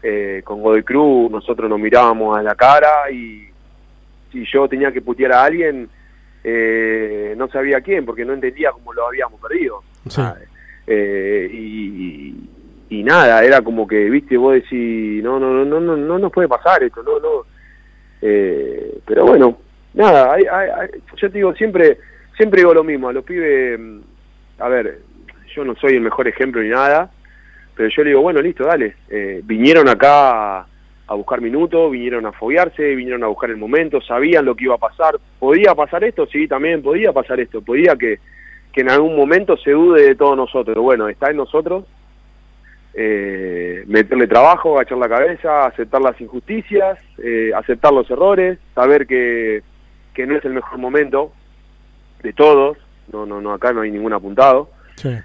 eh, 0.03 0.41
con 0.43 0.61
Godoy 0.61 0.83
Cruz 0.83 1.31
nosotros 1.31 1.69
nos 1.69 1.79
mirábamos 1.79 2.37
a 2.37 2.43
la 2.43 2.55
cara 2.55 3.09
y 3.11 3.47
si 4.31 4.45
yo 4.51 4.67
tenía 4.67 4.91
que 4.91 5.01
putear 5.01 5.31
a 5.33 5.45
alguien, 5.45 5.89
eh, 6.43 7.33
no 7.37 7.47
sabía 7.47 7.81
quién, 7.81 8.05
porque 8.05 8.25
no 8.25 8.33
entendía 8.33 8.71
cómo 8.71 8.93
lo 8.93 9.07
habíamos 9.07 9.39
perdido. 9.41 9.81
Ah, 10.17 10.35
eh, 10.85 11.49
y, 11.51 13.03
nada, 13.03 13.43
era 13.43 13.61
como 13.61 13.87
que, 13.87 14.09
viste, 14.09 14.35
vos 14.35 14.53
decís, 14.53 15.23
no, 15.23 15.39
no, 15.39 15.53
no, 15.53 15.65
no, 15.65 15.79
no, 15.79 15.95
no 15.95 16.19
nos 16.19 16.31
puede 16.31 16.47
pasar 16.47 16.83
esto, 16.83 17.01
no, 17.03 17.19
no. 17.19 17.45
Eh, 18.21 18.99
pero 19.05 19.25
bueno, 19.25 19.57
nada, 19.97 20.33
hay, 20.33 20.45
yo 21.15 21.29
te 21.29 21.37
digo, 21.37 21.53
siempre, 21.55 21.97
siempre 22.35 22.61
digo 22.61 22.73
lo 22.73 22.83
mismo, 22.83 23.09
a 23.09 23.13
los 23.13 23.23
pibes, 23.23 23.79
mm, 23.79 23.99
a 24.59 24.69
ver, 24.69 24.99
yo 25.55 25.65
no 25.65 25.75
soy 25.75 25.95
el 25.95 26.01
mejor 26.01 26.27
ejemplo 26.27 26.61
ni 26.61 26.69
nada, 26.69 27.11
pero 27.75 27.89
yo 27.89 28.03
le 28.03 28.09
digo, 28.09 28.21
bueno, 28.21 28.41
listo, 28.41 28.65
dale. 28.65 28.95
Eh, 29.09 29.41
vinieron 29.43 29.87
acá 29.89 30.59
a, 30.59 31.13
buscar 31.13 31.41
minutos, 31.41 31.91
vinieron 31.91 32.25
a 32.25 32.31
foguearse, 32.31 32.95
vinieron 32.95 33.23
a 33.23 33.27
buscar 33.27 33.49
el 33.49 33.57
momento, 33.57 34.01
sabían 34.01 34.45
lo 34.45 34.55
que 34.55 34.65
iba 34.65 34.75
a 34.75 34.79
pasar. 34.79 35.19
¿Podía 35.39 35.75
pasar 35.75 36.03
esto? 36.03 36.25
Sí, 36.27 36.47
también 36.47 36.81
podía 36.81 37.13
pasar 37.13 37.39
esto. 37.39 37.61
Podía 37.61 37.95
que, 37.95 38.19
que 38.73 38.81
en 38.81 38.89
algún 38.89 39.15
momento 39.15 39.57
se 39.57 39.71
dude 39.71 40.01
de 40.01 40.15
todos 40.15 40.35
nosotros. 40.35 40.75
Bueno, 40.77 41.07
está 41.07 41.29
en 41.29 41.37
nosotros 41.37 41.85
eh, 42.99 43.83
meterle 43.85 44.25
trabajo, 44.25 44.75
agachar 44.75 44.97
la 44.97 45.07
cabeza, 45.07 45.67
aceptar 45.67 46.01
las 46.01 46.19
injusticias, 46.19 46.97
eh, 47.23 47.51
aceptar 47.55 47.93
los 47.93 48.09
errores, 48.09 48.57
saber 48.73 49.05
que, 49.05 49.61
que 50.17 50.25
no 50.25 50.35
es 50.35 50.43
el 50.45 50.53
mejor 50.53 50.79
momento 50.79 51.31
de 52.23 52.33
todos. 52.33 52.75
No, 53.13 53.27
no, 53.27 53.39
no, 53.39 53.53
acá 53.53 53.71
no 53.71 53.81
hay 53.81 53.91
ningún 53.91 54.13
apuntado. 54.13 54.71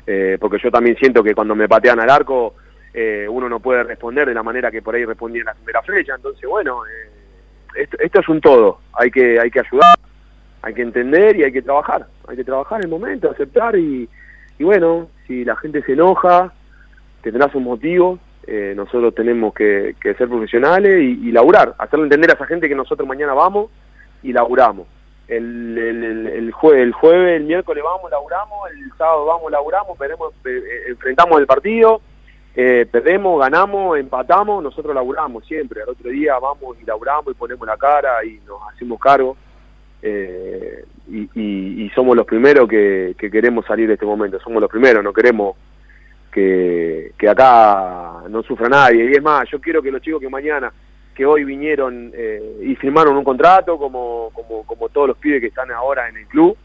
Eh, 0.06 0.37
porque 0.38 0.58
yo 0.62 0.70
también 0.70 0.99
siento 0.99 1.22
que 1.22 1.34
cuando 1.34 1.54
me 1.54 1.66
patean 1.66 1.99
al 1.99 2.11
arco 2.11 2.56
eh, 2.92 3.26
uno 3.26 3.49
no 3.49 3.58
puede 3.58 3.82
responder 3.84 4.28
de 4.28 4.34
la 4.34 4.42
manera 4.42 4.70
que 4.70 4.82
por 4.82 4.94
ahí 4.94 5.06
respondía 5.06 5.40
en 5.40 5.46
la 5.46 5.54
primera 5.54 5.80
flecha, 5.80 6.14
entonces 6.14 6.46
bueno, 6.46 6.82
eh, 6.84 7.88
esto, 7.99 8.20
es 8.20 8.28
un 8.28 8.38
todo, 8.42 8.80
hay 8.92 9.11
que, 9.11 9.40
hay 9.40 9.50
que 9.50 9.61
ayudar, 9.61 9.94
hay 10.61 10.75
que 10.75 10.82
entender 10.82 11.37
y 11.37 11.44
hay 11.44 11.52
que 11.52 11.62
trabajar, 11.62 12.06
hay 12.28 12.37
que 12.37 12.44
trabajar 12.44 12.80
en 12.80 12.84
el 12.84 12.90
momento, 12.90 13.30
aceptar 13.30 13.75
y, 13.76 14.11
bueno, 14.61 15.08
si 15.26 15.42
la 15.42 15.56
gente 15.56 15.82
se 15.84 15.94
enoja, 15.94 16.52
tendrás 17.22 17.54
un 17.54 17.64
motivo, 17.64 18.18
nosotros 18.76 19.14
tenemos 19.14 19.54
que, 19.54 19.96
ser 20.02 20.28
profesionales 20.28 21.00
y, 21.00 21.28
y 21.28 21.32
laburar, 21.32 21.75
hacerle 21.78 22.04
entender 22.04 22.30
a 22.30 22.34
esa 22.34 22.44
gente 22.44 22.68
que 22.68 22.75
nosotros 22.75 23.08
mañana 23.08 23.32
vamos 23.32 23.70
y 24.22 24.32
laburamos. 24.32 24.86
El, 25.28 25.78
el, 25.78 26.26
el, 26.26 26.52
jue, 26.52 26.82
el 26.82 26.92
jueves, 26.92 27.40
el 27.40 27.44
miércoles 27.44 27.82
vamos, 27.82 28.10
laburamos, 28.10 28.70
el 28.70 28.90
sábado 28.98 29.24
vamos, 29.24 29.50
laburamos, 29.50 29.98
veremos, 29.98 30.32
eh, 30.44 30.50
eh, 30.50 30.82
enfrentamos 30.88 31.40
el 31.40 31.46
partido, 31.46 32.02
eh, 32.54 32.86
perdemos, 32.90 33.40
ganamos, 33.40 33.98
empatamos, 33.98 34.62
nosotros 34.62 34.94
laburamos 34.94 35.46
siempre, 35.46 35.82
al 35.82 35.90
otro 35.90 36.10
día 36.10 36.38
vamos 36.38 36.76
y 36.80 36.84
laburamos 36.84 37.28
y 37.32 37.34
ponemos 37.34 37.66
la 37.66 37.76
cara 37.76 38.22
y 38.24 38.40
nos 38.46 38.60
hacemos 38.72 39.00
cargo 39.00 39.36
y, 40.02 41.90
somos 41.94 42.16
los 42.16 42.26
primeros 42.26 42.68
que, 42.68 43.14
queremos 43.18 43.64
salir 43.64 43.86
de 43.86 43.94
este 43.94 44.06
momento, 44.06 44.40
somos 44.40 44.60
los 44.60 44.70
primeros, 44.70 45.04
no 45.04 45.12
queremos 45.12 45.56
que, 46.30 47.12
que 47.16 47.28
acá 47.28 48.22
no 48.28 48.42
sufra 48.42 48.68
nadie. 48.68 49.10
Y 49.10 49.12
es 49.12 49.22
más, 49.22 49.48
yo 49.50 49.60
quiero 49.60 49.82
que 49.82 49.92
los 49.92 50.02
chicos 50.02 50.20
que 50.20 50.28
mañana 50.28 50.72
que 51.14 51.26
hoy 51.26 51.45
vinieron 51.45 52.11
eh, 52.14 52.61
y 52.62 52.75
firmaron 52.76 53.16
un 53.16 53.25
contrato, 53.25 53.78
como, 53.78 54.31
como, 54.33 54.64
como, 54.64 54.88
todos 54.88 55.09
los 55.09 55.19
pibes 55.19 55.40
que 55.40 55.49
están 55.49 55.71
ahora 55.71 56.09
en 56.09 56.16
el 56.16 56.26
club, 56.26 56.57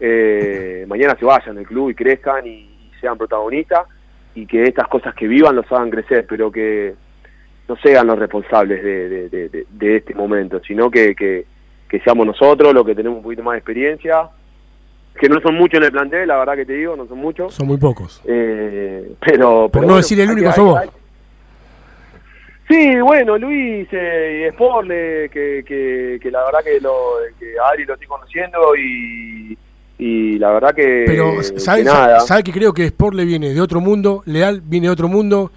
eh, 0.00 0.84
mañana 0.88 1.16
se 1.18 1.24
vayan 1.24 1.56
del 1.56 1.66
club 1.66 1.90
y 1.90 1.94
crezcan 1.94 2.46
y, 2.46 2.68
sean 3.00 3.18
protagonistas 3.18 3.88
y 4.32 4.46
que 4.46 4.62
estas 4.62 4.86
cosas 4.86 5.12
que 5.16 5.26
vivan 5.26 5.56
los 5.56 5.70
hagan 5.72 5.90
crecer, 5.90 6.24
pero 6.24 6.52
que 6.52 6.94
no 7.66 7.76
sean 7.78 8.06
los 8.06 8.16
responsables 8.16 8.80
de, 8.80 9.28
de, 9.68 9.96
este 9.96 10.14
momento, 10.14 10.60
sino 10.64 10.88
que, 10.88 11.16
que, 11.16 11.44
seamos 12.04 12.24
nosotros 12.24 12.72
los 12.72 12.86
que 12.86 12.94
tenemos 12.94 13.16
un 13.16 13.24
poquito 13.24 13.42
más 13.42 13.54
de 13.54 13.58
experiencia, 13.58 14.28
que 15.20 15.28
no 15.28 15.40
son 15.40 15.56
muchos 15.56 15.78
en 15.78 15.86
el 15.86 15.90
plantel, 15.90 16.28
la 16.28 16.38
verdad 16.38 16.54
que 16.54 16.64
te 16.64 16.74
digo, 16.74 16.94
no 16.94 17.08
son 17.08 17.18
muchos. 17.18 17.52
Son 17.52 17.66
muy 17.66 17.76
pocos. 17.76 18.22
Eh, 18.24 19.14
pero, 19.18 19.68
Por 19.68 19.84
no 19.84 19.96
decir 19.96 20.20
el 20.20 20.30
único, 20.30 20.52
sos 20.52 20.64
vos. 20.64 21.01
Sí, 22.72 22.98
bueno, 23.02 23.36
Luis 23.36 23.86
eh, 23.92 24.46
y 24.48 24.52
Sporle, 24.54 25.28
que, 25.28 25.62
que, 25.62 26.30
la 26.30 26.42
verdad 26.42 26.60
que, 26.64 26.80
lo, 26.80 27.16
que 27.38 27.54
Ari 27.70 27.84
lo 27.84 27.92
estoy 27.92 28.08
conociendo 28.08 28.74
y, 28.74 29.58
y 29.98 30.38
la 30.38 30.52
verdad 30.52 30.74
que. 30.74 31.04
Pero, 31.06 31.42
¿sabes 31.42 31.84
que, 31.84 32.20
sabe 32.26 32.42
que 32.42 32.50
creo 32.50 32.72
que 32.72 32.86
Sporle 32.86 33.26
viene 33.26 33.52
de 33.52 33.60
otro 33.60 33.82
mundo, 33.82 34.22
Leal 34.24 34.62
viene 34.62 34.86
de 34.86 34.92
otro 34.94 35.06
mundo 35.06 35.52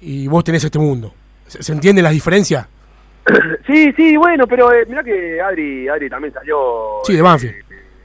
y 0.00 0.26
vos 0.26 0.42
tenés 0.42 0.64
este 0.64 0.80
mundo? 0.80 1.14
¿Se, 1.46 1.72
entiende 1.72 2.02
las 2.02 2.12
diferencias? 2.12 2.66
Sí, 3.66 3.92
sí, 3.96 4.16
bueno, 4.16 4.46
pero 4.46 4.72
eh, 4.72 4.84
mira 4.88 5.02
que 5.04 5.40
Adri, 5.40 5.88
Adri 5.88 6.08
también 6.08 6.32
salió. 6.34 7.00
Sí, 7.04 7.14
de 7.14 7.22
Banfield. 7.22 7.54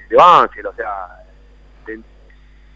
de 0.10 0.15
Banfield, 0.15 0.68
o 0.68 0.74
sea, 0.74 1.21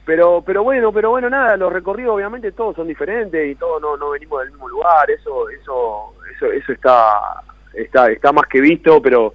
pero 0.05 0.43
pero 0.45 0.63
bueno 0.63 0.93
pero 0.93 1.09
bueno 1.09 1.29
nada 1.29 1.57
los 1.57 1.73
recorridos 1.73 2.15
obviamente 2.15 2.51
todos 2.51 2.75
son 2.75 2.87
diferentes 2.87 3.51
y 3.51 3.55
todos 3.55 3.81
no, 3.81 3.97
no 3.97 4.11
venimos 4.11 4.41
del 4.41 4.51
mismo 4.51 4.69
lugar 4.69 5.09
eso 5.09 5.49
eso 5.49 6.13
eso 6.33 6.51
eso 6.51 6.71
está 6.71 7.41
está 7.73 8.11
está 8.11 8.31
más 8.31 8.45
que 8.45 8.61
visto 8.61 9.01
pero 9.01 9.33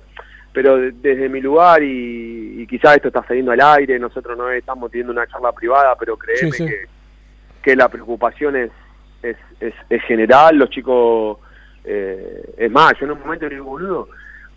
pero 0.52 0.76
desde 0.78 1.28
mi 1.28 1.40
lugar 1.40 1.80
y, 1.82 2.66
quizás 2.68 2.96
esto 2.96 3.08
está 3.08 3.24
saliendo 3.26 3.50
al 3.50 3.60
aire 3.60 3.98
nosotros 3.98 4.38
no 4.38 4.48
estamos 4.50 4.90
teniendo 4.90 5.12
una 5.12 5.26
charla 5.26 5.50
privada 5.50 5.96
pero 5.98 6.16
créeme 6.16 6.56
que 6.56 6.86
que 7.62 7.76
la 7.76 7.88
preocupación 7.88 8.56
es 8.56 8.70
es, 9.22 9.36
es, 9.60 10.02
general 10.04 10.56
los 10.56 10.70
chicos 10.70 11.38
eh, 11.84 12.54
es 12.56 12.70
más 12.70 12.92
yo 12.98 13.06
en 13.06 13.12
un 13.12 13.20
momento 13.20 13.48
digo 13.48 13.64
boludo 13.64 14.08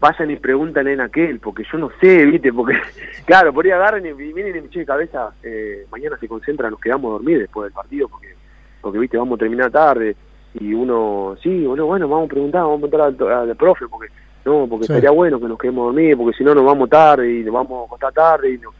vayan 0.03 0.31
y 0.31 0.35
preguntan 0.35 0.85
en 0.89 0.99
aquel, 0.99 1.39
porque 1.39 1.63
yo 1.71 1.77
no 1.77 1.89
sé, 2.01 2.25
¿viste? 2.25 2.51
Porque, 2.51 2.75
claro, 3.25 3.53
por 3.53 3.63
ahí 3.63 3.71
agarren 3.71 4.05
y 4.05 4.11
vienen 4.11 4.57
y 4.57 4.61
me 4.61 4.67
de 4.67 4.85
cabeza, 4.85 5.31
eh, 5.41 5.87
mañana 5.89 6.17
se 6.17 6.27
concentran, 6.27 6.71
nos 6.71 6.81
quedamos 6.81 7.07
a 7.07 7.13
dormir 7.13 7.39
después 7.39 7.67
del 7.67 7.73
partido, 7.73 8.09
porque, 8.09 8.35
porque 8.81 8.99
¿viste? 8.99 9.17
Vamos 9.17 9.37
a 9.37 9.39
terminar 9.39 9.71
tarde, 9.71 10.13
y 10.55 10.73
uno, 10.73 11.37
sí, 11.41 11.65
bueno, 11.65 11.85
bueno, 11.85 12.09
vamos 12.09 12.25
a 12.25 12.33
preguntar, 12.33 12.63
vamos 12.63 12.83
a 12.83 12.87
preguntar 12.89 13.31
al, 13.31 13.55
profe, 13.55 13.85
porque, 13.87 14.09
no, 14.43 14.67
porque 14.69 14.87
sería 14.87 15.11
bueno 15.11 15.39
que 15.39 15.47
nos 15.47 15.57
quedemos 15.57 15.83
a 15.83 15.85
dormir, 15.85 16.17
porque 16.17 16.37
si 16.37 16.43
no 16.43 16.53
nos 16.53 16.65
vamos 16.65 16.89
tarde 16.89 17.39
y 17.39 17.43
nos 17.43 17.53
vamos 17.53 17.83
a 17.83 17.85
acostar 17.85 18.11
tarde, 18.11 18.55
y, 18.55 18.57
no, 18.57 18.71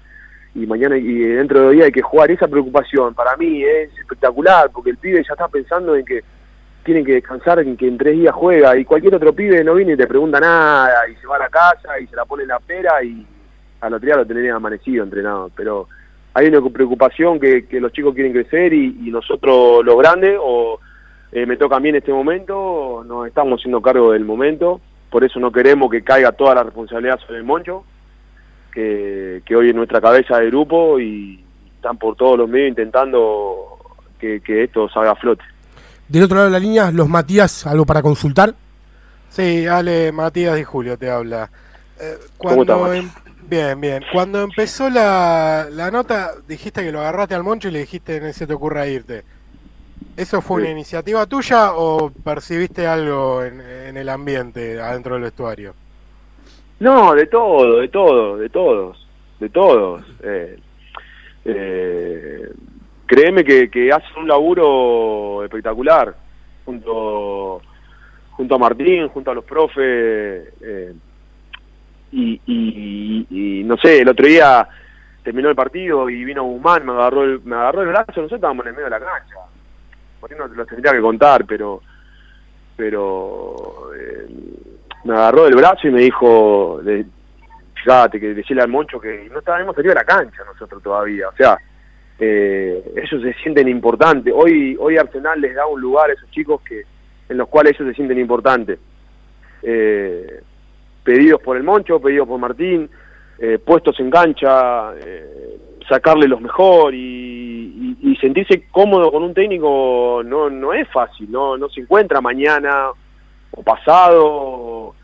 y 0.56 0.68
mañana 0.68 0.98
y 0.98 1.20
dentro 1.20 1.60
de 1.60 1.66
dos 1.68 1.74
días 1.74 1.86
hay 1.86 1.94
que 1.94 2.02
jugar, 2.02 2.32
esa 2.32 2.50
preocupación 2.50 3.14
para 3.14 3.38
mí 3.38 3.64
es 3.64 3.98
espectacular, 3.98 4.70
porque 4.74 4.90
el 4.90 4.98
pibe 4.98 5.24
ya 5.26 5.34
está 5.34 5.48
pensando 5.48 5.96
en 5.96 6.04
que 6.04 6.22
tienen 6.84 7.06
que 7.06 7.14
descansar, 7.14 7.60
en 7.60 7.78
que 7.78 7.88
en 7.88 7.98
tres 7.98 8.18
días 8.18 8.34
juega, 8.36 8.78
y 8.78 8.86
cualquier 8.86 9.16
otro 9.16 9.34
pibe 9.34 9.64
no 9.64 9.76
viene 9.76 9.94
y 9.94 9.98
te 9.98 10.08
pregunta 10.08 10.40
nada, 10.40 11.08
y 11.10 11.16
se 11.16 11.28
va 11.28 11.38
a 11.38 11.40
la 11.40 11.50
casa, 11.50 12.00
y 12.00 12.08
se 12.08 12.16
la 12.16 12.26
pone 12.26 12.44
en 12.44 12.50
la 12.50 12.60
pera, 12.60 13.04
y 13.04 13.26
al 13.82 13.94
otro 13.94 14.06
día 14.06 14.18
lo 14.18 14.26
tendría 14.26 14.56
amanecido 14.56 15.04
entrenado. 15.04 15.50
Pero 15.56 15.88
hay 16.34 16.48
una 16.48 16.62
preocupación 16.70 17.40
que, 17.40 17.66
que 17.68 17.80
los 17.80 17.92
chicos 17.94 18.14
quieren 18.14 18.34
crecer, 18.34 18.74
y, 18.74 19.10
nosotros 19.12 19.84
los 19.86 19.98
grandes, 19.98 20.38
o 20.40 20.80
eh, 21.32 21.46
me 21.46 21.58
toca 21.58 21.78
a 21.78 21.80
mí 21.80 21.90
en 21.90 21.96
este 21.96 22.12
momento, 22.12 23.04
nos 23.06 23.28
estamos 23.28 23.60
haciendo 23.60 23.82
cargo 23.82 24.12
del 24.12 24.26
momento, 24.26 24.82
por 25.10 25.24
eso 25.24 25.40
no 25.40 25.52
queremos 25.52 25.90
que 25.90 26.04
caiga 26.04 26.32
toda 26.32 26.56
la 26.56 26.64
responsabilidad 26.64 27.20
sobre 27.20 27.38
el 27.38 27.44
Moncho, 27.44 27.86
que, 28.74 29.42
que 29.46 29.56
hoy 29.56 29.70
es 29.70 29.76
nuestra 29.76 30.02
cabeza 30.02 30.40
de 30.40 30.48
grupo, 30.48 31.00
y 31.00 31.44
están 31.76 31.98
por 31.98 32.16
todos 32.16 32.38
los 32.38 32.50
medios 32.50 32.70
intentando 32.70 33.78
que, 34.20 34.42
que 34.42 34.64
esto 34.64 34.90
salga 34.90 35.12
a 35.12 35.16
flote. 35.16 35.44
Del 36.08 36.24
otro 36.24 36.36
lado 36.36 36.48
de 36.48 36.54
la 36.54 36.60
línea, 36.60 36.92
los 36.92 37.08
Matías, 37.10 37.66
¿algo 37.66 37.86
para 37.86 38.02
consultar? 38.02 38.54
Sí, 39.30 39.66
Ale, 39.66 40.12
Matías 40.12 40.60
y 40.60 40.64
Julio 40.64 40.98
te 40.98 41.10
habla. 41.10 41.50
Eh, 42.00 42.18
cuando 42.38 42.94
em, 42.94 43.10
bien, 43.50 43.80
bien. 43.82 44.04
Cuando 44.12 44.42
empezó 44.42 44.90
la, 44.90 45.68
la, 45.72 45.90
nota, 45.90 46.34
dijiste 46.48 46.84
que 46.84 46.92
lo 46.92 47.00
agarraste 47.00 47.36
al 47.36 47.44
moncho 47.44 47.70
y 47.70 47.72
le 47.72 47.80
dijiste, 47.80 48.20
no 48.20 48.32
se 48.32 48.46
te 48.46 48.54
ocurra 48.54 48.88
irte. 48.88 49.24
¿Eso 50.16 50.42
fue 50.42 50.62
una 50.62 50.70
iniciativa 50.70 51.26
tuya 51.26 51.74
o 51.74 52.12
percibiste 52.12 52.86
algo 52.86 53.44
en, 53.44 53.98
el 53.98 54.10
ambiente 54.10 54.80
adentro 54.80 55.16
del 55.16 55.24
vestuario? 55.24 55.74
No, 56.80 57.16
de 57.16 57.26
todo, 57.28 57.80
de 57.80 57.88
todo, 57.88 58.38
de 58.38 58.50
todos, 58.50 59.08
de 59.40 59.50
todos. 59.50 60.04
Eh, 60.22 60.60
eh, 61.46 62.52
créeme 63.14 63.44
que, 63.44 63.70
que 63.70 63.92
hace 63.92 64.08
un 64.18 64.28
laburo 64.28 65.44
espectacular 65.44 66.16
junto 66.66 67.62
junto 68.32 68.56
a 68.56 68.58
Martín, 68.58 69.10
junto 69.10 69.30
a 69.30 69.36
los 69.36 69.46
profes, 69.46 70.54
eh, 70.60 70.94
y, 72.12 73.64
no 73.66 73.78
sé, 73.78 74.02
el 74.02 74.10
otro 74.10 74.26
día 74.26 74.68
terminó 75.24 75.50
el 75.50 75.56
partido 75.56 76.10
y 76.10 76.24
vino 76.26 76.44
Guzmán, 76.44 76.86
me 76.86 76.94
agarró 76.94 77.24
el, 77.24 77.42
me 77.44 77.56
agarró 77.56 77.82
el 77.82 77.90
brazo, 77.90 78.08
nosotros 78.08 78.34
estábamos 78.34 78.66
en 78.66 78.70
el 78.70 78.76
medio 78.76 78.86
de 78.86 79.00
la 79.00 79.00
cancha. 79.00 79.36
Por 80.20 80.32
ahí 80.32 80.38
no 80.38 80.50
te 80.50 80.56
lo 80.56 80.66
tendría 80.66 80.94
que 80.94 81.02
contar, 81.02 81.46
pero 81.46 81.82
pero 82.76 83.92
eh, 83.96 84.28
me 85.04 85.14
agarró 85.14 85.46
del 85.46 85.56
brazo 85.56 85.88
y 85.88 85.92
me 85.92 86.02
dijo, 86.02 86.80
de, 86.84 87.06
fíjate, 87.76 88.20
que 88.20 88.34
decirle 88.34 88.64
al 88.64 88.70
Moncho 88.70 89.00
que 89.00 89.30
no 89.32 89.40
estábamos 89.40 89.76
salido 89.76 89.94
de 89.94 90.00
la 90.00 90.06
cancha 90.06 90.44
nosotros 90.44 90.82
todavía, 90.82 91.30
o 91.30 91.36
sea, 91.36 91.58
eh, 92.20 92.84
ellos 92.96 93.22
se 93.22 93.34
sienten 93.42 93.68
importantes. 93.68 94.34
Hoy, 94.36 94.78
hoy 94.80 94.98
Arsenal 94.98 95.40
les 95.42 95.56
da 95.56 95.66
un 95.66 95.82
lugar 95.82 96.10
a 96.10 96.14
esos 96.14 96.30
chicos 96.32 96.62
que 96.62 96.84
en 97.30 97.38
los 97.38 97.48
cuales 97.48 97.74
ellos 97.74 97.90
se 97.90 97.96
sienten 97.96 98.20
importantes. 98.20 98.80
Eh, 99.62 100.42
pedidos 101.04 101.42
por 101.42 101.58
el 101.58 101.64
Moncho, 101.64 102.00
pedidos 102.00 102.28
por 102.28 102.40
Martín, 102.40 102.90
eh, 103.40 103.60
puestos 103.60 104.00
en 104.00 104.10
cancha, 104.10 104.94
eh, 104.96 105.58
sacarle 105.88 106.28
los 106.28 106.40
mejor 106.40 106.94
y, 106.94 107.98
y, 108.02 108.16
sentirse 108.18 108.68
cómodo 108.72 109.12
con 109.12 109.24
un 109.24 109.34
técnico 109.34 110.22
no, 110.24 110.50
no 110.50 110.74
es 110.74 110.88
fácil, 110.90 111.30
no, 111.30 111.58
no 111.58 111.68
se 111.70 111.82
encuentra 111.82 112.22
mañana 112.22 112.90
o 113.52 113.64
pasado 113.64 114.96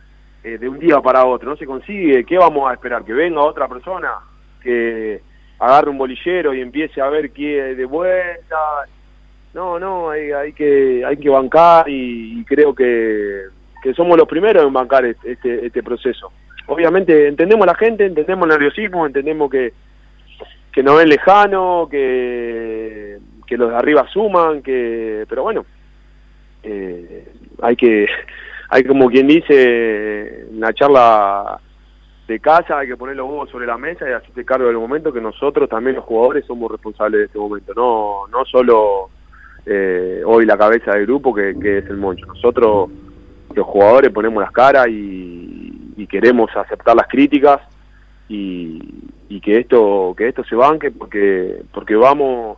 eh, 0.43 0.57
de 0.57 0.69
un 0.69 0.79
día 0.79 1.01
para 1.01 1.25
otro, 1.25 1.49
no 1.49 1.57
se 1.57 1.65
consigue. 1.65 2.23
¿Qué 2.23 2.37
vamos 2.37 2.69
a 2.69 2.73
esperar? 2.73 3.03
¿Que 3.03 3.13
venga 3.13 3.41
otra 3.41 3.67
persona? 3.67 4.13
¿Que 4.61 5.21
agarre 5.59 5.89
un 5.89 5.97
bolillero 5.97 6.53
y 6.53 6.61
empiece 6.61 7.01
a 7.01 7.09
ver 7.09 7.31
qué 7.31 7.75
de 7.75 7.85
vuelta? 7.85 8.57
No, 9.53 9.79
no, 9.79 10.09
hay, 10.11 10.31
hay, 10.31 10.53
que, 10.53 11.03
hay 11.05 11.17
que 11.17 11.29
bancar 11.29 11.85
y 11.89 12.43
creo 12.45 12.73
que 12.73 13.47
que 13.81 13.93
somos 13.93 14.17
los 14.17 14.27
primeros 14.27 14.65
en 14.65 14.73
bancar 14.73 15.05
este, 15.05 15.65
este 15.65 15.83
proceso. 15.83 16.31
Obviamente 16.67 17.27
entendemos 17.27 17.63
a 17.63 17.71
la 17.71 17.75
gente, 17.75 18.05
entendemos 18.05 18.45
el 18.45 18.49
nerviosismo, 18.49 19.05
entendemos 19.05 19.49
que, 19.49 19.73
que 20.71 20.83
nos 20.83 20.97
ven 20.97 21.09
lejano, 21.09 21.87
que, 21.89 23.17
que 23.47 23.57
los 23.57 23.71
de 23.71 23.75
arriba 23.75 24.07
suman, 24.11 24.61
que 24.61 25.25
pero 25.27 25.43
bueno, 25.43 25.65
eh, 26.63 27.27
hay 27.61 27.75
que, 27.75 28.07
hay 28.69 28.83
como 28.83 29.09
quien 29.09 29.27
dice 29.27 30.45
en 30.49 30.59
la 30.59 30.73
charla 30.73 31.59
de 32.29 32.39
casa, 32.39 32.77
hay 32.77 32.87
que 32.87 32.95
poner 32.95 33.15
los 33.15 33.27
huevos 33.27 33.49
sobre 33.49 33.65
la 33.65 33.77
mesa 33.77 34.07
y 34.07 34.13
hacerte 34.13 34.45
cargo 34.45 34.67
del 34.67 34.77
momento 34.77 35.11
que 35.11 35.19
nosotros 35.19 35.67
también 35.67 35.95
los 35.95 36.05
jugadores 36.05 36.45
somos 36.45 36.71
responsables 36.71 37.19
de 37.19 37.25
este 37.25 37.39
momento, 37.39 37.73
no, 37.73 38.27
no 38.27 38.45
solo 38.45 39.09
eh, 39.65 40.21
hoy 40.23 40.45
la 40.45 40.55
cabeza 40.55 40.91
del 40.91 41.07
grupo 41.07 41.33
que, 41.33 41.57
que 41.59 41.79
es 41.79 41.85
el 41.85 41.97
Moncho, 41.97 42.27
nosotros 42.27 42.91
los 43.55 43.65
jugadores 43.65 44.11
ponemos 44.11 44.43
las 44.43 44.51
caras 44.51 44.87
y, 44.89 45.57
queremos 46.09 46.49
aceptar 46.55 46.95
las 46.95 47.07
críticas 47.07 47.61
y, 48.27 48.79
que 49.43 49.57
esto 49.57 50.15
que 50.17 50.27
esto 50.27 50.43
se 50.43 50.55
banque 50.55 50.89
porque 50.89 51.61
porque 51.71 51.95
vamos 51.95 52.57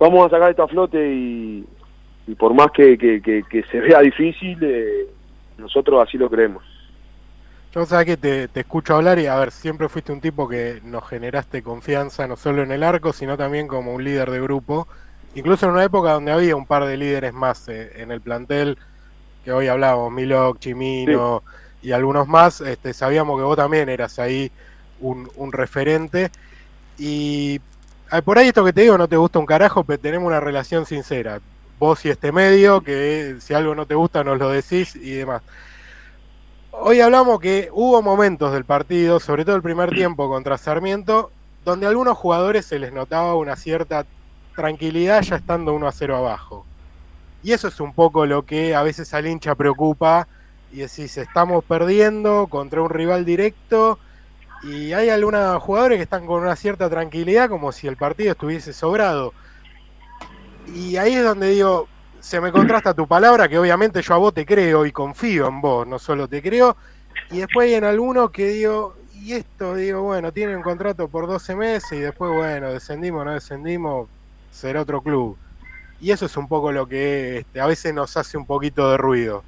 vamos 0.00 0.26
a 0.26 0.30
sacar 0.30 0.50
esto 0.50 0.64
a 0.64 0.68
flote 0.68 0.98
y, 0.98 1.64
por 2.36 2.54
más 2.54 2.72
que, 2.72 3.62
se 3.70 3.80
vea 3.80 4.00
difícil 4.00 4.58
eh, 4.62 5.06
nosotros 5.58 6.02
así 6.02 6.18
lo 6.18 6.28
creemos 6.28 6.73
yo 7.74 7.86
sabes 7.86 8.06
que 8.06 8.16
te, 8.16 8.48
te, 8.48 8.60
escucho 8.60 8.94
hablar 8.94 9.18
y 9.18 9.26
a 9.26 9.34
ver, 9.36 9.50
siempre 9.50 9.88
fuiste 9.88 10.12
un 10.12 10.20
tipo 10.20 10.48
que 10.48 10.80
nos 10.84 11.08
generaste 11.08 11.62
confianza 11.62 12.26
no 12.28 12.36
solo 12.36 12.62
en 12.62 12.70
el 12.70 12.84
arco, 12.84 13.12
sino 13.12 13.36
también 13.36 13.66
como 13.66 13.92
un 13.92 14.04
líder 14.04 14.30
de 14.30 14.40
grupo. 14.40 14.86
Incluso 15.34 15.66
en 15.66 15.72
una 15.72 15.82
época 15.84 16.12
donde 16.12 16.30
había 16.30 16.54
un 16.54 16.66
par 16.66 16.84
de 16.84 16.96
líderes 16.96 17.32
más 17.34 17.68
eh, 17.68 17.90
en 17.96 18.12
el 18.12 18.20
plantel, 18.20 18.78
que 19.44 19.52
hoy 19.52 19.66
hablábamos, 19.66 20.12
Milok, 20.12 20.60
Chimino 20.60 21.42
y 21.82 21.90
algunos 21.92 22.28
más, 22.28 22.60
este, 22.60 22.94
sabíamos 22.94 23.38
que 23.38 23.44
vos 23.44 23.56
también 23.56 23.88
eras 23.88 24.18
ahí 24.20 24.52
un, 25.00 25.52
referente. 25.52 26.30
Y 26.96 27.60
por 28.24 28.38
ahí 28.38 28.48
esto 28.48 28.64
que 28.64 28.72
te 28.72 28.82
digo 28.82 28.96
no 28.96 29.08
te 29.08 29.16
gusta 29.16 29.40
un 29.40 29.46
carajo, 29.46 29.82
pero 29.82 29.98
tenemos 29.98 30.28
una 30.28 30.40
relación 30.40 30.86
sincera. 30.86 31.40
Vos 31.80 32.04
y 32.04 32.10
este 32.10 32.30
medio, 32.30 32.82
que 32.82 33.36
si 33.40 33.52
algo 33.52 33.74
no 33.74 33.84
te 33.84 33.96
gusta 33.96 34.22
nos 34.22 34.38
lo 34.38 34.48
decís 34.48 34.94
y 34.94 35.10
demás. 35.10 35.42
Hoy 36.76 37.00
hablamos 37.00 37.38
que 37.38 37.70
hubo 37.72 38.02
momentos 38.02 38.52
del 38.52 38.64
partido, 38.64 39.20
sobre 39.20 39.44
todo 39.44 39.54
el 39.54 39.62
primer 39.62 39.90
tiempo 39.94 40.28
contra 40.28 40.58
Sarmiento, 40.58 41.30
donde 41.64 41.86
a 41.86 41.88
algunos 41.88 42.18
jugadores 42.18 42.66
se 42.66 42.80
les 42.80 42.92
notaba 42.92 43.36
una 43.36 43.54
cierta 43.54 44.04
tranquilidad 44.56 45.22
ya 45.22 45.36
estando 45.36 45.72
1 45.72 45.86
a 45.86 45.92
0 45.92 46.16
abajo. 46.16 46.66
Y 47.44 47.52
eso 47.52 47.68
es 47.68 47.80
un 47.80 47.94
poco 47.94 48.26
lo 48.26 48.44
que 48.44 48.74
a 48.74 48.82
veces 48.82 49.14
al 49.14 49.26
hincha 49.26 49.54
preocupa 49.54 50.26
y 50.72 50.78
decís, 50.78 51.16
estamos 51.16 51.64
perdiendo 51.64 52.48
contra 52.48 52.82
un 52.82 52.90
rival 52.90 53.24
directo 53.24 54.00
y 54.64 54.92
hay 54.92 55.10
algunos 55.10 55.62
jugadores 55.62 55.98
que 55.98 56.02
están 56.02 56.26
con 56.26 56.42
una 56.42 56.56
cierta 56.56 56.90
tranquilidad 56.90 57.48
como 57.48 57.70
si 57.70 57.86
el 57.86 57.96
partido 57.96 58.32
estuviese 58.32 58.72
sobrado. 58.72 59.32
Y 60.74 60.96
ahí 60.96 61.14
es 61.14 61.22
donde 61.22 61.50
digo, 61.50 61.88
se 62.24 62.40
me 62.40 62.50
contrasta 62.50 62.94
tu 62.94 63.06
palabra, 63.06 63.46
que 63.50 63.58
obviamente 63.58 64.00
yo 64.00 64.14
a 64.14 64.16
vos 64.16 64.32
te 64.32 64.46
creo 64.46 64.86
y 64.86 64.92
confío 64.92 65.46
en 65.46 65.60
vos, 65.60 65.86
no 65.86 65.98
solo 65.98 66.26
te 66.26 66.40
creo. 66.40 66.74
Y 67.30 67.40
después 67.40 67.68
hay 67.68 67.74
en 67.74 67.84
algunos 67.84 68.30
que 68.30 68.48
digo, 68.48 68.94
y 69.14 69.34
esto, 69.34 69.74
digo, 69.74 70.00
bueno, 70.00 70.32
tienen 70.32 70.56
un 70.56 70.62
contrato 70.62 71.06
por 71.08 71.26
12 71.26 71.54
meses 71.54 71.92
y 71.92 72.00
después, 72.00 72.32
bueno, 72.34 72.72
descendimos 72.72 73.26
no 73.26 73.34
descendimos, 73.34 74.08
será 74.50 74.80
otro 74.80 75.02
club. 75.02 75.36
Y 76.00 76.12
eso 76.12 76.24
es 76.24 76.34
un 76.38 76.48
poco 76.48 76.72
lo 76.72 76.86
que 76.86 77.40
este, 77.40 77.60
a 77.60 77.66
veces 77.66 77.92
nos 77.92 78.16
hace 78.16 78.38
un 78.38 78.46
poquito 78.46 78.90
de 78.90 78.96
ruido. 78.96 79.44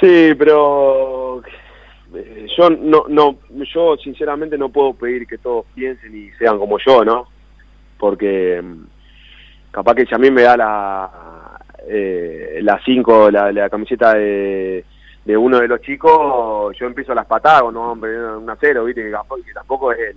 Sí, 0.00 0.32
pero 0.38 1.42
eh, 2.14 2.46
yo 2.56 2.70
no, 2.70 3.04
no, 3.06 3.38
yo 3.70 3.98
sinceramente 3.98 4.56
no 4.56 4.70
puedo 4.70 4.94
pedir 4.94 5.26
que 5.26 5.36
todos 5.36 5.66
piensen 5.74 6.16
y 6.16 6.30
sean 6.38 6.58
como 6.58 6.78
yo, 6.78 7.04
¿no? 7.04 7.28
Porque 7.98 8.62
mm, 8.62 8.99
capaz 9.70 9.94
que 9.94 10.06
si 10.06 10.14
a 10.14 10.18
mí 10.18 10.30
me 10.30 10.42
da 10.42 10.56
la 10.56 11.10
eh, 11.86 12.60
la 12.62 12.80
5, 12.84 13.30
la, 13.30 13.70
camiseta 13.70 14.14
de, 14.14 14.84
de 15.24 15.36
uno 15.36 15.58
de 15.58 15.68
los 15.68 15.80
chicos, 15.80 16.76
yo 16.78 16.86
empiezo 16.86 17.12
a 17.12 17.16
las 17.16 17.26
patadas, 17.26 17.72
no, 17.72 17.92
hombre, 17.92 18.36
un 18.36 18.48
a 18.48 18.56
cero, 18.60 18.84
viste, 18.84 19.02
que 19.02 19.52
tampoco, 19.52 19.92
es 19.92 19.98
el, 20.00 20.16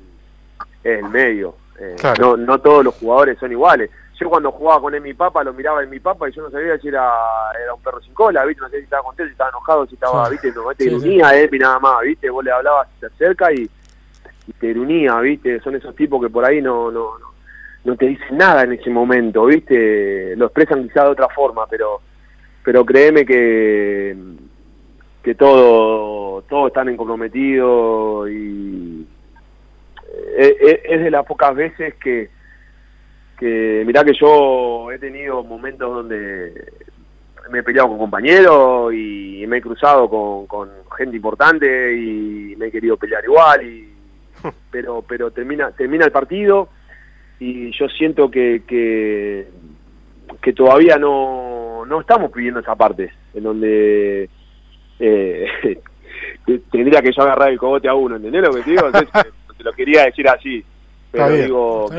el 0.84 1.10
medio. 1.10 1.56
Eh, 1.80 1.96
no, 2.20 2.38
no 2.38 2.60
todos 2.60 2.84
los 2.84 2.94
jugadores 2.96 3.40
son 3.40 3.52
iguales 3.52 3.90
yo 4.24 4.30
cuando 4.30 4.52
jugaba 4.52 4.82
con 4.82 5.02
mi 5.02 5.14
papá 5.14 5.44
lo 5.44 5.54
miraba 5.54 5.84
en 5.84 5.90
mi 5.90 6.00
papá 6.00 6.30
y 6.30 6.32
yo 6.32 6.44
no 6.44 6.50
sabía 6.50 6.78
si 6.78 6.88
era, 6.88 7.12
era 7.62 7.74
un 7.74 7.82
perro 7.82 8.02
sin 8.02 8.14
cola, 8.14 8.46
¿viste? 8.46 8.62
No 8.62 8.70
sé 8.70 8.78
si 8.78 8.84
estaba 8.84 9.04
contento, 9.04 9.28
si 9.28 9.32
estaba 9.34 9.50
enojado, 9.50 9.88
si 9.88 9.96
estaba, 9.96 10.30
¿viste? 10.30 10.52
No, 10.52 10.74
te 10.76 10.86
grunía, 10.86 11.42
eh, 11.42 11.50
nada 11.60 11.80
más, 11.80 12.02
¿viste? 12.04 12.30
Vos 12.30 12.44
le 12.44 12.52
hablabas, 12.52 12.88
se 13.00 13.08
acerca 13.08 13.52
y, 13.52 13.70
te 14.60 14.74
grunía, 14.74 15.20
¿viste? 15.20 15.60
Son 15.62 15.76
esos 15.76 15.96
tipos 15.96 16.22
que 16.22 16.30
por 16.30 16.46
ahí 16.46 16.62
no, 16.62 16.92
no, 16.92 17.18
no, 17.18 17.33
no 17.86 17.96
te 17.98 18.08
dicen 18.08 18.38
nada 18.38 18.64
en 18.64 18.74
ese 18.74 18.90
momento, 18.90 19.46
¿viste? 19.46 20.36
Lo 20.36 20.46
expresan 20.46 20.84
quizá 20.88 21.04
de 21.04 21.12
otra 21.12 21.28
forma, 21.30 21.68
pero 21.68 22.02
pero 22.64 22.86
créeme 22.86 23.26
que 23.26 24.16
que 25.22 25.36
todo 25.36 26.42
todo 26.44 26.68
están 26.68 26.96
comprometido 26.98 28.28
y 28.30 29.08
eh, 30.38 30.58
eh, 30.62 30.82
es 30.86 31.04
de 31.04 31.12
las 31.12 31.26
pocas 31.26 31.56
veces 31.56 31.96
que 31.96 32.30
que 33.38 33.84
mirá 33.86 34.04
que 34.04 34.14
yo 34.14 34.92
he 34.92 35.00
tenido 35.00 35.44
momentos 35.44 35.94
donde 35.94 36.72
me 37.50 37.60
he 37.60 37.64
peleado 37.64 37.90
con 37.90 37.98
compañeros 37.98 38.94
y 38.94 39.44
me 39.48 39.58
he 39.58 39.62
cruzado 39.62 40.10
con, 40.10 40.70
gente 40.98 41.16
importante 41.18 41.98
y 41.98 42.56
me 42.58 42.68
he 42.68 42.72
querido 42.72 42.96
pelear 42.96 43.24
igual 43.24 43.66
y 43.66 43.94
pero 44.72 45.02
pero 45.02 45.32
termina 45.32 45.72
termina 45.72 46.06
el 46.06 46.12
partido 46.12 46.70
y 47.40 47.72
yo 47.72 47.88
siento 47.90 48.30
que 48.30 48.64
que, 48.68 49.48
que 50.42 50.54
todavía 50.54 50.98
no, 50.98 51.86
no 51.86 52.02
estamos 52.02 52.32
pidiendo 52.32 52.60
esa 52.60 52.76
parte 52.76 53.12
en 53.34 53.44
donde 53.44 54.30
eh, 55.00 55.48
tendría 56.72 57.02
que 57.02 57.12
yo 57.12 57.24
agarrar 57.24 57.50
el 57.50 57.58
cogote 57.58 57.88
a 57.88 57.94
uno 57.94 58.16
¿entendés 58.16 58.42
lo 58.44 58.54
que 58.54 58.62
te 58.62 58.72
digo? 58.72 58.92
te 59.58 59.64
lo 59.64 59.74
quería 59.74 60.06
decir 60.06 60.28
así 60.28 60.64
pero 61.12 61.30
digo 61.30 61.90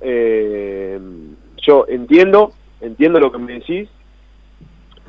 eh, 0.00 0.98
yo 1.62 1.86
entiendo, 1.88 2.52
entiendo 2.80 3.20
lo 3.20 3.30
que 3.30 3.38
me 3.38 3.54
decís, 3.54 3.88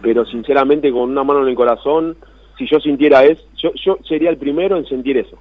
pero 0.01 0.25
sinceramente 0.25 0.91
con 0.91 1.09
una 1.09 1.23
mano 1.23 1.43
en 1.43 1.49
el 1.49 1.55
corazón, 1.55 2.17
si 2.57 2.67
yo 2.69 2.79
sintiera 2.79 3.23
eso, 3.23 3.43
yo, 3.57 3.71
yo 3.83 3.97
sería 4.07 4.29
el 4.29 4.37
primero 4.37 4.77
en 4.77 4.85
sentir 4.85 5.17
eso. 5.17 5.37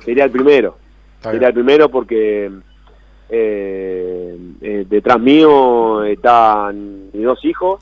Sería 0.00 0.24
el 0.24 0.30
primero. 0.30 0.78
sería 1.20 1.48
el 1.48 1.54
primero 1.54 1.88
porque 1.90 2.50
eh, 3.34 4.36
eh, 4.60 4.84
detrás 4.86 5.18
mío 5.18 6.04
están 6.04 7.10
mis 7.14 7.24
dos 7.24 7.42
hijos, 7.46 7.80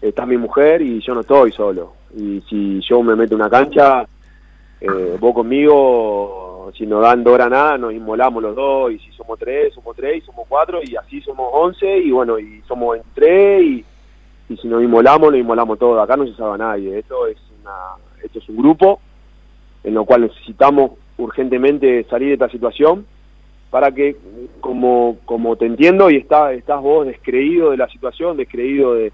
está 0.00 0.24
mi 0.26 0.36
mujer 0.36 0.80
y 0.80 1.00
yo 1.00 1.12
no 1.12 1.22
estoy 1.22 1.50
solo. 1.50 1.94
Y 2.16 2.40
si 2.48 2.80
yo 2.82 3.02
me 3.02 3.16
meto 3.16 3.34
en 3.34 3.40
una 3.40 3.50
cancha, 3.50 4.06
eh, 4.80 5.16
vos 5.18 5.34
conmigo 5.34 6.70
si 6.76 6.86
nos 6.86 7.02
dan 7.02 7.24
dos 7.24 7.36
nada 7.36 7.76
nos 7.78 7.92
inmolamos 7.92 8.40
los 8.40 8.54
dos, 8.54 8.92
y 8.92 9.00
si 9.00 9.10
somos 9.10 9.40
tres, 9.40 9.74
somos 9.74 9.96
tres, 9.96 10.18
y 10.18 10.20
somos 10.20 10.46
cuatro, 10.48 10.78
y 10.84 10.94
así 10.94 11.20
somos 11.20 11.50
once, 11.52 11.98
y 11.98 12.12
bueno, 12.12 12.38
y 12.38 12.62
somos 12.68 12.98
tres, 13.12 13.62
y, 13.64 13.84
y 14.48 14.56
si 14.56 14.68
nos 14.68 14.84
inmolamos, 14.84 15.32
nos 15.32 15.40
inmolamos 15.40 15.80
todos. 15.80 16.00
Acá 16.00 16.16
no 16.16 16.26
se 16.26 16.34
sabe 16.34 16.58
nadie, 16.58 16.96
esto 16.96 17.26
es, 17.26 17.38
una, 17.60 17.72
esto 18.22 18.38
es 18.38 18.48
un 18.48 18.56
grupo, 18.58 19.00
en 19.82 19.94
lo 19.94 20.04
cual 20.04 20.22
necesitamos 20.22 20.92
urgentemente 21.18 22.04
salir 22.04 22.28
de 22.28 22.34
esta 22.34 22.50
situación 22.50 23.04
para 23.70 23.92
que, 23.92 24.16
como, 24.60 25.18
como 25.24 25.56
te 25.56 25.66
entiendo 25.66 26.10
y 26.10 26.16
está, 26.16 26.52
estás 26.52 26.80
vos 26.80 27.06
descreído 27.06 27.70
de 27.70 27.76
la 27.76 27.88
situación, 27.88 28.36
descreído 28.36 28.94
de, 28.94 29.12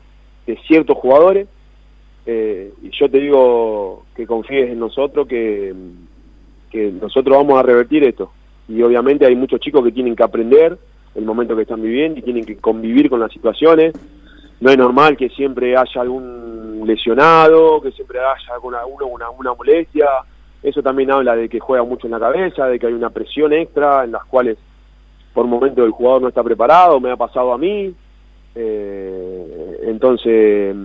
ciertos 0.66 0.98
jugadores, 0.98 1.48
eh, 2.26 2.72
y 2.82 2.90
yo 2.90 3.10
te 3.10 3.18
digo 3.18 4.04
que 4.14 4.26
confíes 4.26 4.70
en 4.70 4.78
nosotros, 4.78 5.26
que, 5.26 5.74
que 6.70 6.92
nosotros 6.92 7.36
vamos 7.36 7.58
a 7.58 7.62
revertir 7.62 8.04
esto. 8.04 8.32
Y 8.68 8.82
obviamente 8.82 9.26
hay 9.26 9.36
muchos 9.36 9.60
chicos 9.60 9.84
que 9.84 9.92
tienen 9.92 10.14
que 10.14 10.22
aprender 10.22 10.78
el 11.14 11.24
momento 11.24 11.56
que 11.56 11.62
están 11.62 11.82
viviendo 11.82 12.18
y 12.18 12.22
tienen 12.22 12.44
que 12.44 12.56
convivir 12.56 13.10
con 13.10 13.20
las 13.20 13.32
situaciones. 13.32 13.92
No 14.60 14.70
es 14.70 14.78
normal 14.78 15.16
que 15.16 15.28
siempre 15.30 15.76
haya 15.76 16.00
algún 16.00 16.82
lesionado, 16.86 17.80
que 17.80 17.92
siempre 17.92 18.18
haya 18.18 18.54
alguna, 18.54 18.84
una, 18.86 19.30
una 19.30 19.54
molestia, 19.54 20.06
eso 20.62 20.82
también 20.82 21.10
habla 21.10 21.34
de 21.34 21.48
que 21.48 21.58
juega 21.58 21.84
mucho 21.84 22.06
en 22.06 22.12
la 22.12 22.20
cabeza, 22.20 22.66
de 22.66 22.78
que 22.78 22.86
hay 22.86 22.92
una 22.92 23.10
presión 23.10 23.52
extra 23.52 24.04
en 24.04 24.12
las 24.12 24.24
cuales 24.24 24.58
por 25.32 25.46
momento 25.46 25.84
el 25.84 25.90
jugador 25.90 26.22
no 26.22 26.28
está 26.28 26.42
preparado, 26.42 27.00
me 27.00 27.10
ha 27.10 27.16
pasado 27.16 27.52
a 27.52 27.58
mí. 27.58 27.92
Eh, 28.54 29.78
entonces, 29.84 30.76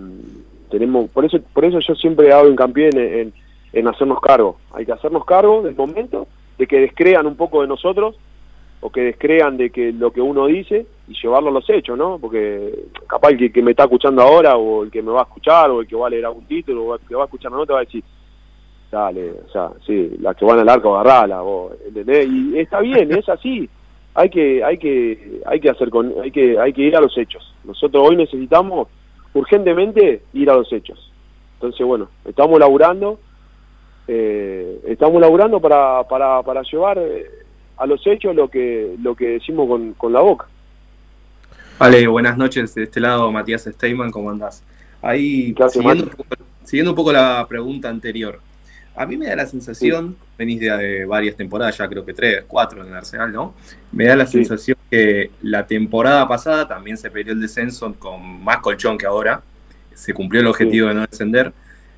tenemos, 0.69 1.09
por 1.11 1.25
eso, 1.25 1.37
por 1.53 1.65
eso 1.65 1.79
yo 1.79 1.95
siempre 1.95 2.31
hago 2.31 2.47
hincapié 2.47 2.89
en, 2.89 3.33
en, 3.73 3.87
hacernos 3.87 4.19
cargo. 4.21 4.57
Hay 4.73 4.85
que 4.85 4.93
hacernos 4.93 5.25
cargo 5.25 5.61
del 5.61 5.75
momento, 5.75 6.27
de 6.57 6.65
que 6.65 6.79
descrean 6.79 7.27
un 7.27 7.35
poco 7.35 7.61
de 7.61 7.67
nosotros, 7.67 8.15
o 8.79 8.89
que 8.89 9.01
descrean 9.01 9.57
de 9.57 9.69
que 9.69 9.91
lo 9.91 10.11
que 10.11 10.21
uno 10.21 10.45
dice 10.45 10.85
y 11.07 11.13
llevarlo 11.21 11.49
a 11.49 11.53
los 11.53 11.69
hechos, 11.69 11.97
¿no? 11.97 12.19
Porque 12.19 12.85
capaz 13.07 13.29
el 13.29 13.37
que, 13.37 13.51
que 13.51 13.61
me 13.61 13.71
está 13.71 13.83
escuchando 13.83 14.21
ahora, 14.21 14.55
o 14.55 14.83
el 14.83 14.91
que 14.91 15.01
me 15.01 15.11
va 15.11 15.21
a 15.21 15.23
escuchar, 15.23 15.69
o 15.71 15.81
el 15.81 15.87
que 15.87 15.95
va 15.95 16.07
a 16.07 16.09
leer 16.09 16.25
algún 16.25 16.45
título, 16.45 16.85
o 16.85 16.95
el 16.95 17.01
que 17.01 17.15
va 17.15 17.23
a 17.23 17.25
escuchar 17.25 17.51
una 17.51 17.61
nota, 17.61 17.73
va 17.73 17.79
a 17.79 17.85
decir, 17.85 18.03
dale, 18.91 19.31
o 19.31 19.49
sea, 19.51 19.71
sí, 19.85 20.11
las 20.19 20.35
que 20.35 20.45
van 20.45 20.59
al 20.59 20.69
arco 20.69 20.97
agarrala, 20.97 21.41
vos, 21.41 21.73
¿entendés? 21.85 22.27
Y 22.29 22.59
está 22.59 22.79
bien, 22.79 23.11
es 23.11 23.27
así. 23.29 23.69
Hay 24.13 24.29
que, 24.29 24.63
hay 24.63 24.77
que, 24.77 25.41
hay 25.45 25.59
que 25.59 25.69
hacer 25.69 25.89
con, 25.89 26.13
hay 26.23 26.31
que, 26.31 26.59
hay 26.59 26.73
que 26.73 26.81
ir 26.81 26.95
a 26.95 27.01
los 27.01 27.15
hechos. 27.17 27.53
Nosotros 27.63 28.07
hoy 28.09 28.15
necesitamos 28.15 28.87
urgentemente 29.33 30.23
ir 30.33 30.49
a 30.49 30.55
los 30.55 30.71
hechos. 30.73 31.11
Entonces, 31.55 31.85
bueno, 31.85 32.09
estamos 32.25 32.59
laburando, 32.59 33.19
eh, 34.07 34.79
estamos 34.87 35.21
laburando 35.21 35.59
para, 35.59 36.03
para, 36.03 36.41
para 36.43 36.61
llevar 36.63 36.97
eh, 36.97 37.29
a 37.77 37.85
los 37.85 38.05
hechos 38.07 38.35
lo 38.35 38.49
que, 38.49 38.95
lo 39.01 39.15
que 39.15 39.29
decimos 39.29 39.67
con, 39.67 39.93
con 39.93 40.13
la 40.13 40.21
boca. 40.21 40.47
Vale, 41.79 42.07
buenas 42.07 42.37
noches. 42.37 42.73
De 42.73 42.83
este 42.83 42.99
lado, 42.99 43.31
Matías 43.31 43.65
Steyman, 43.65 44.09
¿cómo 44.09 44.31
andás? 44.31 44.63
Ahí, 45.01 45.53
siguiendo, 45.69 46.09
siguiendo 46.63 46.91
un 46.91 46.95
poco 46.95 47.11
la 47.11 47.45
pregunta 47.47 47.87
anterior, 47.87 48.39
a 48.97 49.05
mí 49.05 49.15
me 49.15 49.27
da 49.27 49.35
la 49.35 49.45
sensación, 49.45 50.17
venís 50.37 50.59
de, 50.59 51.05
varias 51.05 51.35
temporadas, 51.35 51.77
ya 51.77 51.87
creo 51.87 52.03
que 52.03 52.13
tres, 52.13 52.43
cuatro 52.47 52.81
en 52.81 52.89
el 52.89 52.95
Arsenal, 52.95 53.31
¿no? 53.31 53.53
Me 53.91 54.05
da 54.05 54.15
la 54.15 54.25
sensación 54.25 54.75
que 54.89 55.29
la 55.43 55.67
temporada 55.67 56.27
pasada 56.27 56.67
también 56.67 56.97
se 56.97 57.11
perdió 57.11 57.33
el 57.33 57.39
descenso 57.39 57.93
con 57.93 58.43
más 58.43 58.57
colchón 58.57 58.97
que 58.97 59.05
ahora. 59.05 59.43
Se 59.93 60.15
cumplió 60.15 60.41
el 60.41 60.47
objetivo 60.47 60.87
de 60.87 60.95
no 60.95 61.05
descender. 61.05 61.53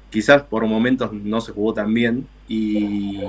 Quizás 0.10 0.44
por 0.44 0.66
momentos 0.66 1.14
no 1.14 1.40
se 1.40 1.54
jugó 1.54 1.74
tan 1.74 1.94
bien. 1.94 2.28
Y 2.50 3.22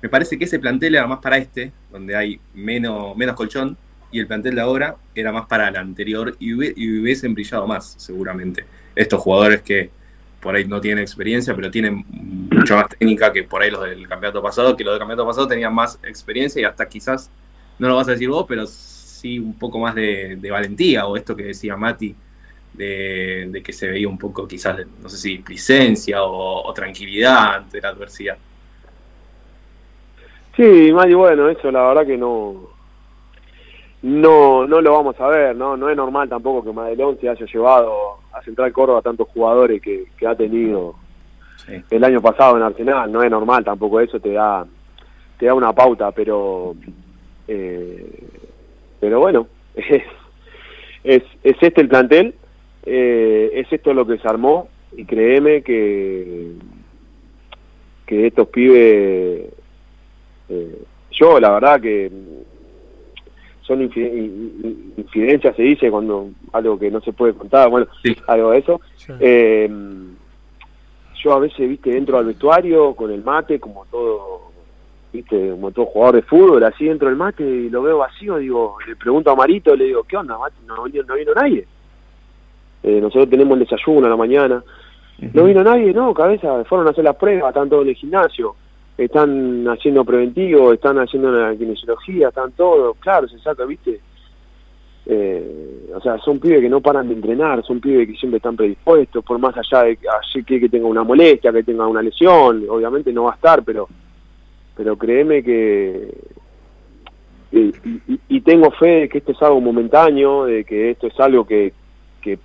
me 0.00 0.08
parece 0.08 0.38
que 0.38 0.44
ese 0.44 0.58
plantel 0.58 0.94
era 0.94 1.06
más 1.06 1.18
para 1.18 1.36
este, 1.36 1.70
donde 1.92 2.16
hay 2.16 2.40
menos, 2.54 3.14
menos 3.14 3.36
colchón, 3.36 3.76
y 4.10 4.20
el 4.20 4.26
plantel 4.26 4.54
de 4.54 4.62
ahora 4.62 4.96
era 5.14 5.32
más 5.32 5.46
para 5.46 5.68
el 5.68 5.76
anterior 5.76 6.34
y, 6.38 6.48
y 6.50 7.00
hubiesen 7.00 7.34
brillado 7.34 7.66
más, 7.66 7.94
seguramente. 7.98 8.64
Estos 8.96 9.20
jugadores 9.20 9.60
que 9.60 9.90
por 10.40 10.54
ahí 10.54 10.64
no 10.64 10.80
tienen 10.80 11.02
experiencia, 11.02 11.54
pero 11.54 11.70
tienen 11.70 12.04
mucha 12.50 12.76
más 12.76 12.88
técnica 12.88 13.32
que 13.32 13.42
por 13.42 13.62
ahí 13.62 13.70
los 13.70 13.82
del 13.82 14.06
campeonato 14.06 14.42
pasado, 14.42 14.76
que 14.76 14.84
los 14.84 14.94
del 14.94 15.00
campeonato 15.00 15.26
pasado 15.26 15.48
tenían 15.48 15.74
más 15.74 15.98
experiencia 16.04 16.62
y 16.62 16.64
hasta 16.64 16.88
quizás, 16.88 17.30
no 17.78 17.88
lo 17.88 17.96
vas 17.96 18.08
a 18.08 18.12
decir 18.12 18.28
vos, 18.28 18.44
pero 18.48 18.66
sí 18.66 19.38
un 19.38 19.58
poco 19.58 19.78
más 19.78 19.94
de, 19.94 20.38
valentía, 20.50 21.06
o 21.06 21.16
esto 21.16 21.34
que 21.34 21.44
decía 21.44 21.76
Mati, 21.76 22.14
de, 22.74 23.62
que 23.64 23.72
se 23.72 23.88
veía 23.88 24.08
un 24.08 24.18
poco 24.18 24.46
quizás, 24.46 24.78
no 25.02 25.08
sé 25.08 25.16
si 25.16 25.38
licencia 25.48 26.22
o, 26.22 26.72
tranquilidad 26.72 27.56
ante 27.56 27.80
la 27.80 27.88
adversidad. 27.88 28.38
Sí, 30.56 30.92
Mati, 30.92 31.14
bueno, 31.14 31.48
eso 31.48 31.70
la 31.72 31.82
verdad 31.88 32.06
que 32.06 32.16
no, 32.16 32.68
no 34.02 34.66
no 34.68 34.80
lo 34.80 34.92
vamos 34.92 35.18
a 35.20 35.26
ver, 35.26 35.56
¿no? 35.56 35.76
No 35.76 35.90
es 35.90 35.96
normal 35.96 36.28
tampoco 36.28 36.64
que 36.64 36.72
Madelón 36.72 37.18
se 37.20 37.28
haya 37.28 37.46
llevado 37.46 38.17
a 38.38 38.42
Central 38.42 38.72
Córdoba 38.72 39.02
tantos 39.02 39.28
jugadores 39.28 39.82
que, 39.82 40.06
ha 40.26 40.34
tenido 40.34 40.94
el 41.90 42.04
año 42.04 42.20
pasado 42.20 42.56
en 42.56 42.62
Arsenal, 42.62 43.10
no 43.10 43.22
es 43.22 43.30
normal 43.30 43.64
tampoco 43.64 44.00
eso, 44.00 44.20
te 44.20 44.32
da 44.32 44.66
te 45.38 45.46
da 45.46 45.54
una 45.54 45.72
pauta, 45.72 46.10
pero 46.12 46.74
eh, 47.46 48.24
pero 49.00 49.20
bueno, 49.20 49.46
es, 49.74 50.02
es, 51.04 51.22
este 51.42 51.80
el 51.80 51.88
plantel, 51.88 52.34
eh, 52.84 53.50
es 53.54 53.72
esto 53.72 53.92
lo 53.94 54.06
que 54.06 54.18
se 54.18 54.28
armó 54.28 54.68
y 54.96 55.04
créeme 55.04 55.62
que 55.62 56.52
que 58.06 58.26
estos 58.26 58.48
pibes 58.48 59.44
eh, 60.48 60.82
yo 61.10 61.38
la 61.38 61.50
verdad 61.50 61.80
que 61.80 62.10
son 63.68 63.82
infidencias, 63.82 65.54
se 65.54 65.62
dice, 65.62 65.90
cuando 65.90 66.30
algo 66.54 66.78
que 66.78 66.90
no 66.90 67.02
se 67.02 67.12
puede 67.12 67.34
contar, 67.34 67.68
bueno, 67.68 67.86
algo 68.26 68.50
de 68.52 68.58
eso. 68.58 68.80
Eh, 69.20 69.70
yo 71.22 71.32
a 71.34 71.38
veces, 71.38 71.68
viste, 71.68 71.90
dentro 71.90 72.16
del 72.16 72.28
vestuario 72.28 72.94
con 72.94 73.10
el 73.10 73.22
mate, 73.22 73.60
como 73.60 73.84
todo, 73.90 74.52
viste, 75.12 75.50
como 75.50 75.70
todo 75.70 75.84
jugador 75.84 76.14
de 76.14 76.22
fútbol, 76.22 76.64
así 76.64 76.86
dentro 76.86 77.08
del 77.08 77.18
mate, 77.18 77.44
y 77.44 77.68
lo 77.68 77.82
veo 77.82 77.98
vacío, 77.98 78.38
digo, 78.38 78.78
le 78.86 78.96
pregunto 78.96 79.30
a 79.30 79.36
Marito, 79.36 79.76
le 79.76 79.84
digo, 79.84 80.02
¿qué 80.04 80.16
onda, 80.16 80.38
mate? 80.38 80.56
No, 80.66 80.76
no 80.76 80.84
vino 80.84 81.34
nadie. 81.34 81.66
Eh, 82.82 83.00
nosotros 83.02 83.28
tenemos 83.28 83.52
el 83.58 83.64
desayuno 83.64 84.06
a 84.06 84.10
la 84.10 84.16
mañana. 84.16 84.64
No 85.34 85.44
vino 85.44 85.62
nadie, 85.62 85.92
no, 85.92 86.14
cabeza, 86.14 86.64
fueron 86.64 86.86
a 86.86 86.90
hacer 86.90 87.04
las 87.04 87.16
pruebas, 87.16 87.48
están 87.48 87.68
todos 87.68 87.82
en 87.82 87.90
el 87.90 87.96
gimnasio 87.96 88.54
están 88.98 89.64
haciendo 89.68 90.04
preventivo, 90.04 90.72
están 90.72 90.98
haciendo 90.98 91.28
una 91.28 91.56
kinesiología, 91.56 92.28
están 92.28 92.52
todos, 92.52 92.96
claro, 92.98 93.28
se 93.28 93.38
saca, 93.38 93.64
¿viste? 93.64 94.00
Eh, 95.06 95.90
o 95.94 96.00
sea, 96.00 96.18
son 96.18 96.38
pibes 96.40 96.60
que 96.60 96.68
no 96.68 96.80
paran 96.80 97.08
de 97.08 97.14
entrenar, 97.14 97.64
son 97.64 97.80
pibes 97.80 98.08
que 98.08 98.16
siempre 98.16 98.38
están 98.38 98.56
predispuestos, 98.56 99.24
por 99.24 99.38
más 99.38 99.56
allá 99.56 99.84
de 99.84 99.98
que, 100.44 100.60
que 100.60 100.68
tenga 100.68 100.86
una 100.86 101.04
molestia, 101.04 101.52
que 101.52 101.62
tenga 101.62 101.86
una 101.86 102.02
lesión, 102.02 102.66
obviamente 102.68 103.12
no 103.12 103.24
va 103.24 103.32
a 103.32 103.36
estar, 103.36 103.62
pero 103.62 103.88
pero 104.76 104.96
créeme 104.96 105.42
que 105.42 106.14
y, 107.50 108.40
tengo 108.42 108.70
fe 108.70 108.86
de 108.86 109.08
que 109.08 109.18
esto 109.18 109.32
es 109.32 109.42
algo 109.42 109.60
momentáneo, 109.60 110.44
de 110.44 110.64
que 110.64 110.90
esto 110.90 111.06
es 111.06 111.18
algo 111.18 111.44
que, 111.46 111.72
que, 112.20 112.38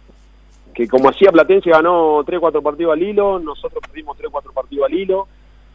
que 0.74 0.88
como 0.88 1.10
hacía 1.10 1.32
Platense 1.32 1.70
ganó 1.70 2.24
3 2.26 2.40
4 2.40 2.62
partidos 2.62 2.94
al 2.94 3.04
hilo, 3.04 3.40
nosotros 3.40 3.82
perdimos 3.86 4.18
3 4.18 4.30
4 4.32 4.52
partidos 4.52 4.86
al 4.86 4.94
hilo, 4.94 5.28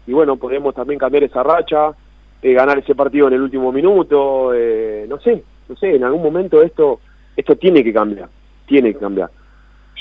y 0.09 0.13
bueno, 0.15 0.37
podemos 0.37 0.75
también 0.75 0.99
cambiar 0.99 1.25
esa 1.25 1.43
racha, 1.43 1.93
eh, 2.41 2.55
ganar 2.55 2.79
ese 2.79 2.95
partido 2.95 3.29
en 3.29 3.35
el 3.35 3.43
último 3.43 3.71
minuto, 3.71 4.55
eh, 4.55 5.05
no 5.07 5.21
sé, 5.21 5.45
no 5.69 5.77
sé, 5.77 5.97
en 5.97 6.03
algún 6.03 6.23
momento 6.23 6.63
esto, 6.63 7.01
esto 7.37 7.57
tiene 7.57 7.85
que 7.85 7.93
cambiar, 7.93 8.27
tiene 8.67 8.95
que 8.95 9.01
cambiar. 9.01 9.31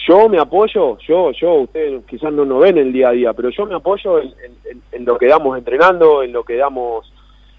Yo 0.07 0.29
me 0.29 0.39
apoyo, 0.39 0.97
yo, 0.99 1.31
yo, 1.31 1.55
ustedes 1.55 2.05
quizás 2.05 2.31
no 2.31 2.45
nos 2.45 2.61
ven 2.61 2.77
el 2.77 2.93
día 2.93 3.09
a 3.09 3.11
día, 3.11 3.33
pero 3.33 3.49
yo 3.49 3.65
me 3.65 3.75
apoyo 3.75 4.21
en, 4.21 5.03
lo 5.03 5.17
que 5.17 5.27
damos 5.27 5.57
entrenando, 5.57 6.23
en 6.23 6.31
lo 6.31 6.45
que 6.45 6.55
damos 6.55 7.11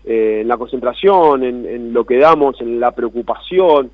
eh, 0.07 0.39
en 0.41 0.49
la 0.49 0.57
concentración, 0.57 1.45
en, 1.45 1.93
lo 1.93 2.07
que 2.07 2.17
damos 2.17 2.59
en 2.63 2.81
la 2.81 2.93
preocupación, 2.93 3.91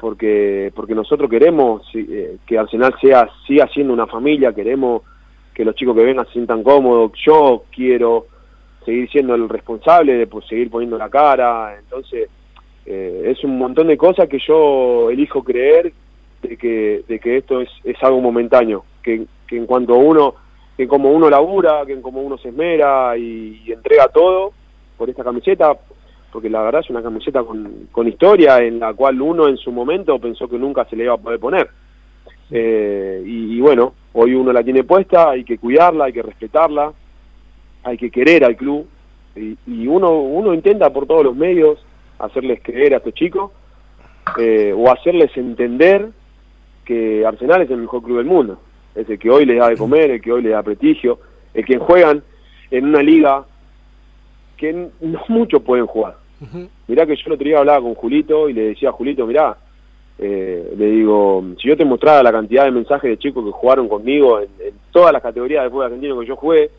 porque 0.00 0.72
porque 0.74 0.96
nosotros 0.96 1.30
queremos 1.30 1.88
que 1.92 2.58
Arsenal 2.58 2.92
sea 3.00 3.28
siga 3.46 3.68
siendo 3.68 3.92
una 3.92 4.08
familia, 4.08 4.52
queremos 4.52 5.02
que 5.54 5.64
los 5.64 5.74
chicos 5.76 5.96
que 5.96 6.04
vengan 6.04 6.26
se 6.26 6.32
sientan 6.32 6.62
cómodos. 6.62 7.12
Yo 7.24 7.64
quiero 7.74 8.26
seguir 8.84 9.08
siendo 9.10 9.34
el 9.34 9.48
responsable 9.48 10.14
de 10.14 10.26
pues, 10.26 10.46
seguir 10.46 10.70
poniendo 10.70 10.98
la 10.98 11.08
cara. 11.08 11.78
Entonces, 11.78 12.28
eh, 12.84 13.22
es 13.26 13.42
un 13.44 13.56
montón 13.56 13.86
de 13.86 13.96
cosas 13.96 14.28
que 14.28 14.38
yo 14.38 15.10
elijo 15.10 15.42
creer 15.42 15.92
de 16.42 16.56
que, 16.56 17.04
de 17.06 17.18
que 17.18 17.38
esto 17.38 17.60
es, 17.60 17.70
es 17.84 18.02
algo 18.02 18.20
momentáneo. 18.20 18.84
Que, 19.02 19.26
que 19.46 19.56
en 19.56 19.66
cuanto 19.66 19.94
uno, 19.94 20.34
que 20.76 20.88
como 20.88 21.12
uno 21.12 21.30
labura, 21.30 21.84
que 21.86 21.92
en 21.92 22.02
como 22.02 22.20
uno 22.20 22.36
se 22.38 22.48
esmera 22.48 23.16
y, 23.16 23.72
entrega 23.72 24.08
todo 24.08 24.52
por 24.96 25.08
esta 25.08 25.24
camiseta, 25.24 25.76
porque 26.32 26.50
la 26.50 26.62
verdad 26.62 26.82
es 26.82 26.90
una 26.90 27.02
camiseta 27.02 27.42
con, 27.44 27.88
con 27.92 28.08
historia 28.08 28.58
en 28.58 28.80
la 28.80 28.92
cual 28.92 29.20
uno 29.20 29.48
en 29.48 29.56
su 29.56 29.70
momento 29.70 30.18
pensó 30.18 30.48
que 30.48 30.58
nunca 30.58 30.84
se 30.86 30.96
le 30.96 31.04
iba 31.04 31.14
a 31.14 31.18
poder 31.18 31.38
poner. 31.38 31.68
Eh, 32.56 33.20
y, 33.26 33.60
bueno, 33.60 33.94
hoy 34.12 34.32
uno 34.32 34.52
la 34.52 34.62
tiene 34.62 34.84
puesta, 34.84 35.30
hay 35.30 35.42
que 35.42 35.58
cuidarla, 35.58 36.04
hay 36.04 36.12
que 36.12 36.22
respetarla, 36.22 36.92
hay 37.82 37.96
que 37.96 38.12
querer 38.12 38.44
al 38.44 38.54
club. 38.54 38.86
Y, 39.34 39.88
uno, 39.88 40.20
uno 40.20 40.54
intenta 40.54 40.92
por 40.92 41.04
todos 41.06 41.24
los 41.24 41.34
medios 41.34 41.84
hacerles 42.20 42.60
creer 42.62 42.94
a 42.94 42.98
estos 42.98 43.12
chicos 43.14 43.50
eh, 44.38 44.72
o 44.72 44.88
hacerles 44.88 45.36
entender 45.36 46.10
que 46.84 47.26
Arsenal 47.26 47.62
es 47.62 47.70
el 47.70 47.78
mejor 47.78 48.04
club 48.04 48.18
del 48.18 48.26
mundo, 48.26 48.60
es 48.94 49.10
el 49.10 49.18
que 49.18 49.30
hoy 49.30 49.44
les 49.46 49.58
da 49.58 49.70
de 49.70 49.76
comer, 49.76 50.12
el 50.12 50.22
que 50.22 50.30
hoy 50.30 50.42
les 50.42 50.52
da 50.52 50.62
prestigio, 50.62 51.18
el 51.52 51.64
que 51.64 51.78
juegan 51.78 52.22
en 52.70 52.84
una 52.84 53.02
liga 53.02 53.44
que 54.56 54.72
no 54.72 55.20
muchos 55.26 55.60
pueden 55.62 55.86
jugar. 55.86 56.18
Mirá 56.86 57.04
que 57.04 57.16
yo 57.16 57.22
el 57.26 57.32
otro 57.32 57.44
día 57.44 57.58
hablaba 57.58 57.80
con 57.80 57.94
Julito 57.94 58.48
y 58.48 58.52
le 58.52 58.68
decía 58.68 58.90
a 58.90 58.92
Julito, 58.92 59.26
mirá, 59.26 59.56
eh, 60.18 60.74
le 60.76 60.86
digo, 60.86 61.44
si 61.60 61.68
yo 61.68 61.76
te 61.76 61.84
mostrara 61.84 62.22
la 62.22 62.32
cantidad 62.32 62.64
de 62.64 62.70
mensajes 62.70 63.10
de 63.10 63.18
chicos 63.18 63.44
que 63.44 63.50
jugaron 63.50 63.88
conmigo 63.88 64.40
en, 64.40 64.48
todas 64.92 65.12
las 65.12 65.22
categorías 65.22 65.64
de 65.64 65.70
fútbol 65.70 65.86
argentino 65.86 66.20
que 66.20 66.26
yo 66.26 66.36
jugué, 66.36 66.70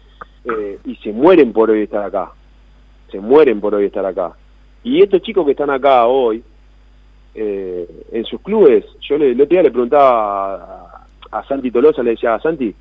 eh, 0.45 0.79
y 0.85 0.95
se 0.97 1.11
mueren 1.11 1.51
por 1.51 1.69
hoy 1.69 1.81
estar 1.81 2.03
acá, 2.03 2.31
se 3.11 3.19
mueren 3.19 3.59
por 3.59 3.75
hoy 3.75 3.85
estar 3.85 4.05
acá. 4.05 4.33
Y 4.83 5.01
estos 5.01 5.21
chicos 5.21 5.45
que 5.45 5.51
están 5.51 5.69
acá 5.69 6.05
hoy, 6.05 6.43
eh, 7.33 7.87
en 8.11 8.23
sus 8.25 8.39
clubes, 8.41 8.85
yo 9.01 9.17
le, 9.17 9.31
el 9.31 9.41
otro 9.41 9.49
día 9.49 9.63
le 9.63 9.71
preguntaba 9.71 11.07
a, 11.31 11.43
Santi 11.47 11.71
Tolosa, 11.71 12.03
le 12.03 12.11
decía, 12.11 12.39
Santi, 12.39 12.73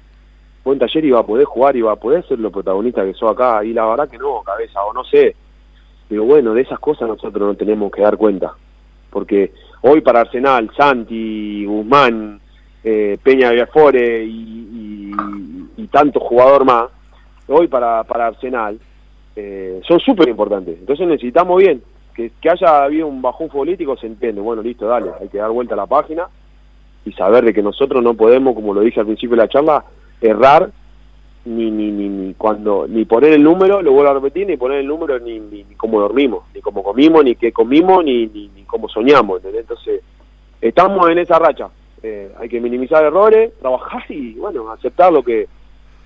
buen 0.62 0.78
taller 0.78 1.04
iba 1.04 1.18
a 1.18 1.26
poder 1.26 1.46
jugar, 1.46 1.74
iba 1.76 1.90
a 1.90 1.96
poder 1.96 2.24
ser 2.28 2.38
lo 2.38 2.52
protagonista 2.52 3.04
que 3.04 3.14
soy 3.14 3.32
acá, 3.32 3.64
y 3.64 3.72
la 3.72 3.86
verdad 3.86 4.08
que 4.08 4.18
no, 4.18 4.42
cabeza, 4.42 4.84
o 4.84 4.92
no 4.92 5.02
sé. 5.04 5.34
Pero 6.08 6.24
bueno, 6.24 6.54
de 6.54 6.62
esas 6.62 6.78
cosas 6.78 7.08
nosotros 7.08 7.48
no 7.48 7.54
tenemos 7.54 7.90
que 7.90 8.02
dar 8.02 8.16
cuenta, 8.16 8.54
porque 9.14 9.52
hoy 9.82 10.00
para 10.00 10.22
Arsenal, 10.22 10.68
Santi, 10.76 11.64
Guzmán, 11.64 12.40
eh, 12.82 13.16
Peña 13.22 13.52
Viafore 13.52 14.24
y, 14.24 15.12
y, 15.76 15.86
tanto 15.86 16.18
jugador 16.18 16.64
más, 16.64 16.88
hoy 17.46 17.68
para, 17.68 18.02
para 18.02 18.26
Arsenal, 18.26 18.76
eh, 19.36 19.80
son 19.86 20.00
súper 20.00 20.28
importantes. 20.28 20.76
Entonces 20.80 21.06
necesitamos 21.06 21.62
bien, 21.62 21.80
que, 22.12 22.32
que 22.40 22.50
haya 22.50 22.82
habido 22.82 23.06
un 23.06 23.22
bajón 23.22 23.48
político 23.48 23.96
se 23.96 24.08
entiende, 24.08 24.40
bueno, 24.40 24.60
listo, 24.60 24.86
dale, 24.86 25.12
hay 25.20 25.28
que 25.28 25.38
dar 25.38 25.52
vuelta 25.52 25.74
a 25.74 25.76
la 25.76 25.86
página 25.86 26.26
y 27.04 27.12
saber 27.12 27.44
de 27.44 27.54
que 27.54 27.62
nosotros 27.62 28.02
no 28.02 28.14
podemos, 28.14 28.54
como 28.54 28.74
lo 28.74 28.80
dije 28.80 28.98
al 28.98 29.06
principio 29.06 29.36
de 29.36 29.42
la 29.42 29.48
charla, 29.48 29.84
errar 30.20 30.70
ni, 31.44 31.70
ni, 31.70 31.90
ni, 31.90 32.08
ni 32.08 32.34
cuando 32.34 32.86
ni 32.88 33.04
poner 33.04 33.32
el 33.32 33.42
número, 33.42 33.82
lo 33.82 33.92
vuelvo 33.92 34.10
a 34.10 34.14
repetir, 34.14 34.46
ni 34.46 34.56
poner 34.56 34.78
el 34.78 34.86
número 34.86 35.18
ni, 35.18 35.38
ni, 35.40 35.64
ni 35.64 35.74
cómo 35.74 36.00
dormimos, 36.00 36.44
ni 36.54 36.60
cómo 36.60 36.82
comimos, 36.82 37.24
ni 37.24 37.34
qué 37.34 37.52
comimos, 37.52 38.04
ni, 38.04 38.26
ni, 38.26 38.48
ni 38.48 38.62
cómo 38.64 38.88
soñamos. 38.88 39.42
Entonces, 39.44 40.02
estamos 40.60 41.08
en 41.10 41.18
esa 41.18 41.38
racha. 41.38 41.68
Eh, 42.02 42.32
hay 42.38 42.48
que 42.48 42.60
minimizar 42.60 43.04
errores, 43.04 43.52
trabajar 43.60 44.04
y, 44.08 44.34
bueno, 44.34 44.70
aceptar 44.70 45.12
lo 45.12 45.22
que 45.22 45.48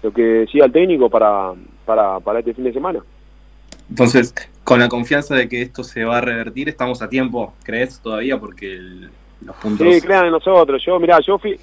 lo 0.03 0.13
que 0.13 0.23
decía 0.23 0.65
el 0.65 0.73
técnico 0.73 1.11
para, 1.11 1.53
para, 1.85 2.21
para 2.21 2.39
este 2.39 2.55
fin 2.55 2.65
de 2.65 2.73
semana. 2.73 3.01
Entonces, 3.91 4.35
con 4.65 4.79
la 4.81 4.89
confianza 4.89 5.35
de 5.35 5.49
que 5.49 5.63
esto 5.63 5.83
se 5.83 6.05
va 6.05 6.19
a 6.19 6.21
revertir, 6.21 6.69
estamos 6.69 7.03
a 7.03 7.09
tiempo, 7.09 7.55
¿crees 7.65 8.01
todavía? 8.01 8.39
Porque 8.39 8.79
los 9.45 9.57
puntos... 9.57 9.87
Sí, 9.87 10.01
crean 10.01 10.27
en 10.27 10.33
nosotros. 10.33 10.83
Yo, 10.85 11.01
mirá, 11.01 11.19
yo 11.21 11.39
fui, 11.39 11.59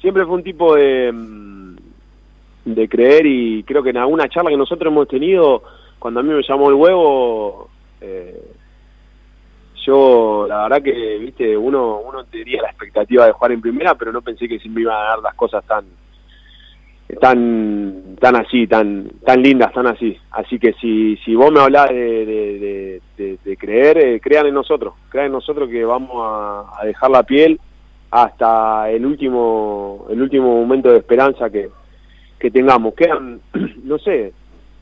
siempre 0.00 0.24
fue 0.24 0.34
un 0.34 0.42
tipo 0.42 0.74
de, 0.74 1.12
mm, 1.12 1.76
de 2.74 2.88
creer 2.88 3.26
y 3.26 3.62
creo 3.64 3.82
que 3.82 3.90
en 3.90 3.98
alguna 3.98 4.28
charla 4.28 4.50
que 4.50 4.56
nosotros 4.56 4.90
hemos 4.90 5.08
tenido, 5.08 5.62
cuando 5.98 6.20
a 6.20 6.22
mí 6.22 6.32
me 6.32 6.42
llamó 6.42 6.68
el 6.68 6.74
huevo, 6.74 7.68
eh, 8.00 8.42
yo 9.84 10.46
la 10.48 10.64
verdad 10.64 10.82
que, 10.82 11.18
viste, 11.18 11.56
uno, 11.56 12.00
uno 12.00 12.24
tenía 12.24 12.62
la 12.62 12.68
expectativa 12.68 13.26
de 13.26 13.32
jugar 13.32 13.52
en 13.52 13.60
primera, 13.60 13.94
pero 13.94 14.12
no 14.12 14.22
pensé 14.22 14.48
que 14.48 14.58
se 14.58 14.68
me 14.68 14.82
iban 14.82 14.96
a 14.96 15.08
dar 15.10 15.18
las 15.20 15.34
cosas 15.34 15.64
tan 15.64 15.84
tan 17.20 18.16
tan 18.20 18.36
así, 18.36 18.66
tan 18.66 19.08
tan 19.24 19.42
lindas, 19.42 19.72
tan 19.72 19.86
así. 19.86 20.16
Así 20.30 20.58
que 20.58 20.74
si, 20.74 21.16
si 21.24 21.34
vos 21.34 21.50
me 21.50 21.60
hablás 21.60 21.88
de, 21.88 23.00
de, 23.16 23.56
creer, 23.56 23.98
eh, 23.98 24.20
crean 24.20 24.46
en 24.46 24.54
nosotros, 24.54 24.94
crean 25.08 25.26
en 25.26 25.32
nosotros 25.32 25.68
que 25.68 25.84
vamos 25.84 26.10
a, 26.14 26.84
dejar 26.84 27.10
la 27.10 27.22
piel 27.22 27.58
hasta 28.10 28.90
el 28.90 29.04
último 29.04 30.06
el 30.10 30.20
último 30.22 30.60
momento 30.60 30.90
de 30.90 30.98
esperanza 30.98 31.50
que, 31.50 31.70
que 32.38 32.50
tengamos. 32.50 32.94
Quedan, 32.94 33.40
no 33.84 33.98
sé, 33.98 34.32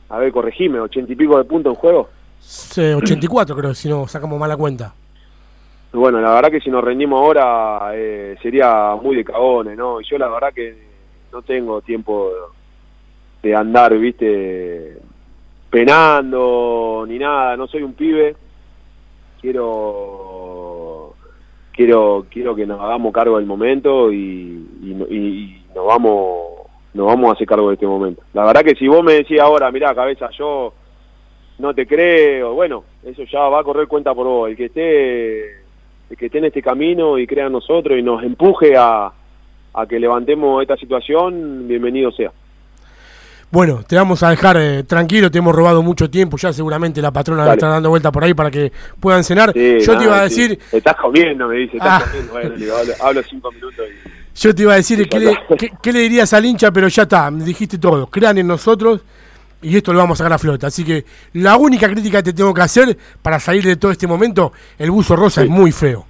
a 0.09 0.17
ver, 0.19 0.31
corregime, 0.31 0.79
ochenta 0.79 1.11
y 1.11 1.15
pico 1.15 1.37
de 1.37 1.43
puntos 1.45 1.73
en 1.73 1.79
juego. 1.79 2.09
Sí, 2.39 2.81
84 2.81 3.55
creo, 3.55 3.73
si 3.73 3.89
no 3.89 4.07
sacamos 4.07 4.39
mala 4.39 4.55
cuenta. 4.55 4.93
Bueno, 5.91 6.19
la 6.21 6.33
verdad 6.33 6.51
que 6.51 6.59
si 6.59 6.69
nos 6.69 6.83
rendimos 6.83 7.19
ahora 7.19 7.91
eh, 7.93 8.35
sería 8.41 8.95
muy 9.01 9.15
de 9.15 9.23
cagones, 9.23 9.77
¿no? 9.77 10.01
Yo 10.01 10.17
la 10.17 10.27
verdad 10.27 10.53
que 10.53 10.75
no 11.31 11.41
tengo 11.41 11.81
tiempo 11.81 12.29
de 13.41 13.55
andar, 13.55 13.97
viste, 13.97 14.97
penando 15.69 17.05
ni 17.07 17.17
nada, 17.17 17.55
no 17.57 17.67
soy 17.67 17.83
un 17.83 17.93
pibe, 17.93 18.35
quiero 19.41 21.13
quiero 21.71 22.25
quiero 22.29 22.55
que 22.55 22.65
nos 22.65 22.81
hagamos 22.81 23.13
cargo 23.13 23.37
del 23.37 23.45
momento 23.45 24.11
y, 24.11 24.67
y, 24.81 25.63
nos 25.75 25.85
vamos 25.85 26.56
nos 26.97 27.05
vamos 27.05 27.29
a 27.29 27.33
hacer 27.33 27.47
cargo 27.47 27.69
de 27.69 27.75
este 27.75 27.85
momento. 27.85 28.23
La 28.33 28.43
verdad 28.43 28.63
que 28.63 28.75
si 28.75 28.87
vos 28.87 29.03
me 29.03 29.13
decís 29.13 29.39
ahora, 29.39 29.71
mirá, 29.71 29.93
cabeza, 29.93 30.29
yo 30.37 30.73
no 31.59 31.73
te 31.73 31.85
creo, 31.85 32.53
bueno, 32.53 32.83
eso 33.05 33.23
ya 33.31 33.41
va 33.41 33.61
a 33.61 33.63
correr 33.63 33.87
cuenta 33.87 34.13
por 34.13 34.25
vos, 34.25 34.49
el 34.49 34.57
que 34.57 34.65
esté 34.65 35.67
el 36.09 36.17
que 36.17 36.25
esté 36.25 36.39
en 36.39 36.45
este 36.45 36.61
camino 36.61 37.17
y 37.19 37.27
crea 37.27 37.47
en 37.47 37.51
nosotros 37.51 37.97
y 37.99 38.01
nos 38.01 38.23
empuje 38.23 38.75
a, 38.75 39.11
a 39.73 39.85
que 39.85 39.99
levantemos 39.99 40.61
esta 40.61 40.75
situación, 40.75 41.67
bienvenido 41.67 42.11
sea. 42.11 42.31
Bueno, 43.49 43.81
te 43.87 43.95
vamos 43.95 44.23
a 44.23 44.29
dejar 44.29 44.57
eh, 44.57 44.83
tranquilo, 44.83 45.29
te 45.29 45.37
hemos 45.37 45.55
robado 45.55 45.81
mucho 45.81 46.09
tiempo, 46.09 46.37
ya 46.37 46.51
seguramente 46.51 47.01
la 47.01 47.11
patrona 47.11 47.43
está 47.43 47.53
estar 47.53 47.69
dando 47.69 47.89
vuelta 47.89 48.11
por 48.11 48.23
ahí 48.23 48.33
para 48.33 48.51
que 48.51 48.71
puedan 48.99 49.23
cenar. 49.23 49.53
Yo 49.53 49.97
te 49.97 50.03
iba 50.03 50.19
a 50.19 50.23
decir... 50.23 50.59
Estás 50.71 50.95
comiendo, 50.97 51.47
me 51.47 51.57
dice, 51.57 51.77
estás 51.77 52.01
ah. 52.01 52.05
comiendo, 52.05 52.33
bueno, 52.33 52.93
hablo, 53.01 53.21
cinco 53.23 53.51
minutos 53.51 53.85
Yo 54.37 54.53
te 54.53 54.61
iba 54.61 54.73
a 54.73 54.75
decir, 54.75 55.09
¿qué 55.09 55.19
le, 55.19 55.37
qué, 55.81 55.91
le, 55.93 55.99
dirías 55.99 56.31
al 56.33 56.45
hincha? 56.45 56.71
Pero 56.71 56.87
ya 56.87 57.03
está, 57.03 57.31
me 57.31 57.43
dijiste 57.43 57.79
todo, 57.79 58.05
crean 58.07 58.37
en 58.37 58.45
nosotros 58.45 59.01
y 59.63 59.75
esto 59.75 59.91
lo 59.91 59.99
vamos 59.99 60.19
a 60.19 60.23
sacar 60.23 60.33
a 60.33 60.37
flota. 60.37 60.67
Así 60.67 60.83
que 60.85 61.05
la 61.33 61.57
única 61.57 61.89
crítica 61.89 62.19
que 62.19 62.31
te 62.31 62.33
tengo 62.33 62.53
que 62.53 62.61
hacer 62.61 62.95
para 63.21 63.39
salir 63.39 63.63
de 63.65 63.77
todo 63.77 63.91
este 63.91 64.05
momento, 64.05 64.53
el 64.77 64.91
buzo 64.91 65.15
rosa 65.15 65.41
es 65.41 65.49
muy 65.49 65.71
feo 65.71 66.05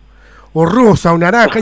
o 0.54 0.66
rosa 0.66 1.14
o 1.14 1.18
naranja, 1.18 1.60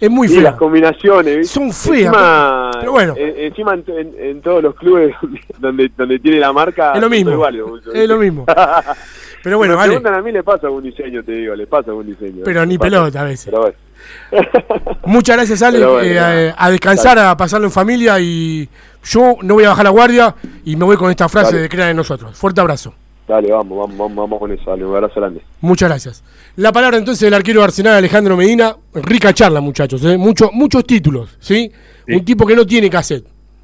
es, 0.00 0.10
muy 0.10 0.26
feo. 0.28 0.40
las 0.40 0.56
combinaciones, 0.56 1.48
son 1.48 1.72
feas. 1.72 2.06
Encima, 2.06 2.70
pero 2.80 2.92
bueno. 2.92 3.14
encima 3.16 3.74
en, 3.74 4.40
todos 4.40 4.62
los 4.62 4.74
clubes 4.74 5.14
donde, 5.58 5.90
donde 5.96 6.18
tiene 6.18 6.40
la 6.40 6.52
marca, 6.52 6.94
es 6.94 7.00
lo 7.00 7.10
mismo. 7.10 7.46
es 7.94 8.08
lo 8.08 8.18
mismo. 8.18 8.46
Pero 9.42 9.58
bueno, 9.58 9.76
vale. 9.76 10.00
a 10.02 10.22
mí 10.22 10.32
le 10.32 10.42
pasa 10.42 10.66
algún 10.66 10.84
diseño, 10.84 11.22
te 11.22 11.32
digo, 11.32 11.54
le 11.54 11.66
pasa 11.66 11.90
algún 11.90 12.06
diseño. 12.06 12.42
Pero 12.44 12.64
ni 12.64 12.78
pelota 12.78 13.20
a 13.20 13.24
veces. 13.24 13.52
Muchas 15.06 15.36
gracias, 15.36 15.62
Ale. 15.62 15.80
Eh, 16.02 16.54
a, 16.56 16.70
descansar, 16.70 17.18
a 17.18 17.36
pasarlo 17.36 17.66
en 17.66 17.72
familia 17.72 18.18
y 18.20 18.68
yo 19.04 19.36
no 19.42 19.54
voy 19.54 19.64
a 19.64 19.70
bajar 19.70 19.84
la 19.84 19.90
guardia 19.90 20.34
y 20.64 20.76
me 20.76 20.84
voy 20.84 20.96
con 20.96 21.10
esta 21.10 21.28
frase 21.28 21.56
de 21.56 21.68
crear 21.68 21.90
en 21.90 21.96
nosotros. 21.96 22.36
Fuerte 22.36 22.60
abrazo. 22.60 22.94
Dale, 23.28 23.52
vamos, 23.52 23.78
vamos, 23.98 24.14
vamos, 24.14 24.38
con 24.38 24.52
eso, 24.52 24.70
dale, 24.70 24.84
un 24.84 24.94
abrazo 24.94 25.20
grande. 25.20 25.42
Muchas 25.60 25.88
gracias. 25.88 26.24
La 26.56 26.72
palabra 26.72 26.98
entonces 26.98 27.20
del 27.20 27.34
arquero 27.34 27.62
Arsenal, 27.62 27.94
Alejandro 27.94 28.36
Medina. 28.36 28.76
Rica 28.94 29.32
charla, 29.32 29.60
muchachos, 29.60 30.04
¿eh? 30.04 30.18
muchos 30.18 30.84
títulos, 30.84 31.36
¿sí? 31.40 31.70
Un 32.08 32.24
tipo 32.24 32.46
que 32.46 32.56
no 32.56 32.66
tiene 32.66 32.90
cassette. 32.90 33.31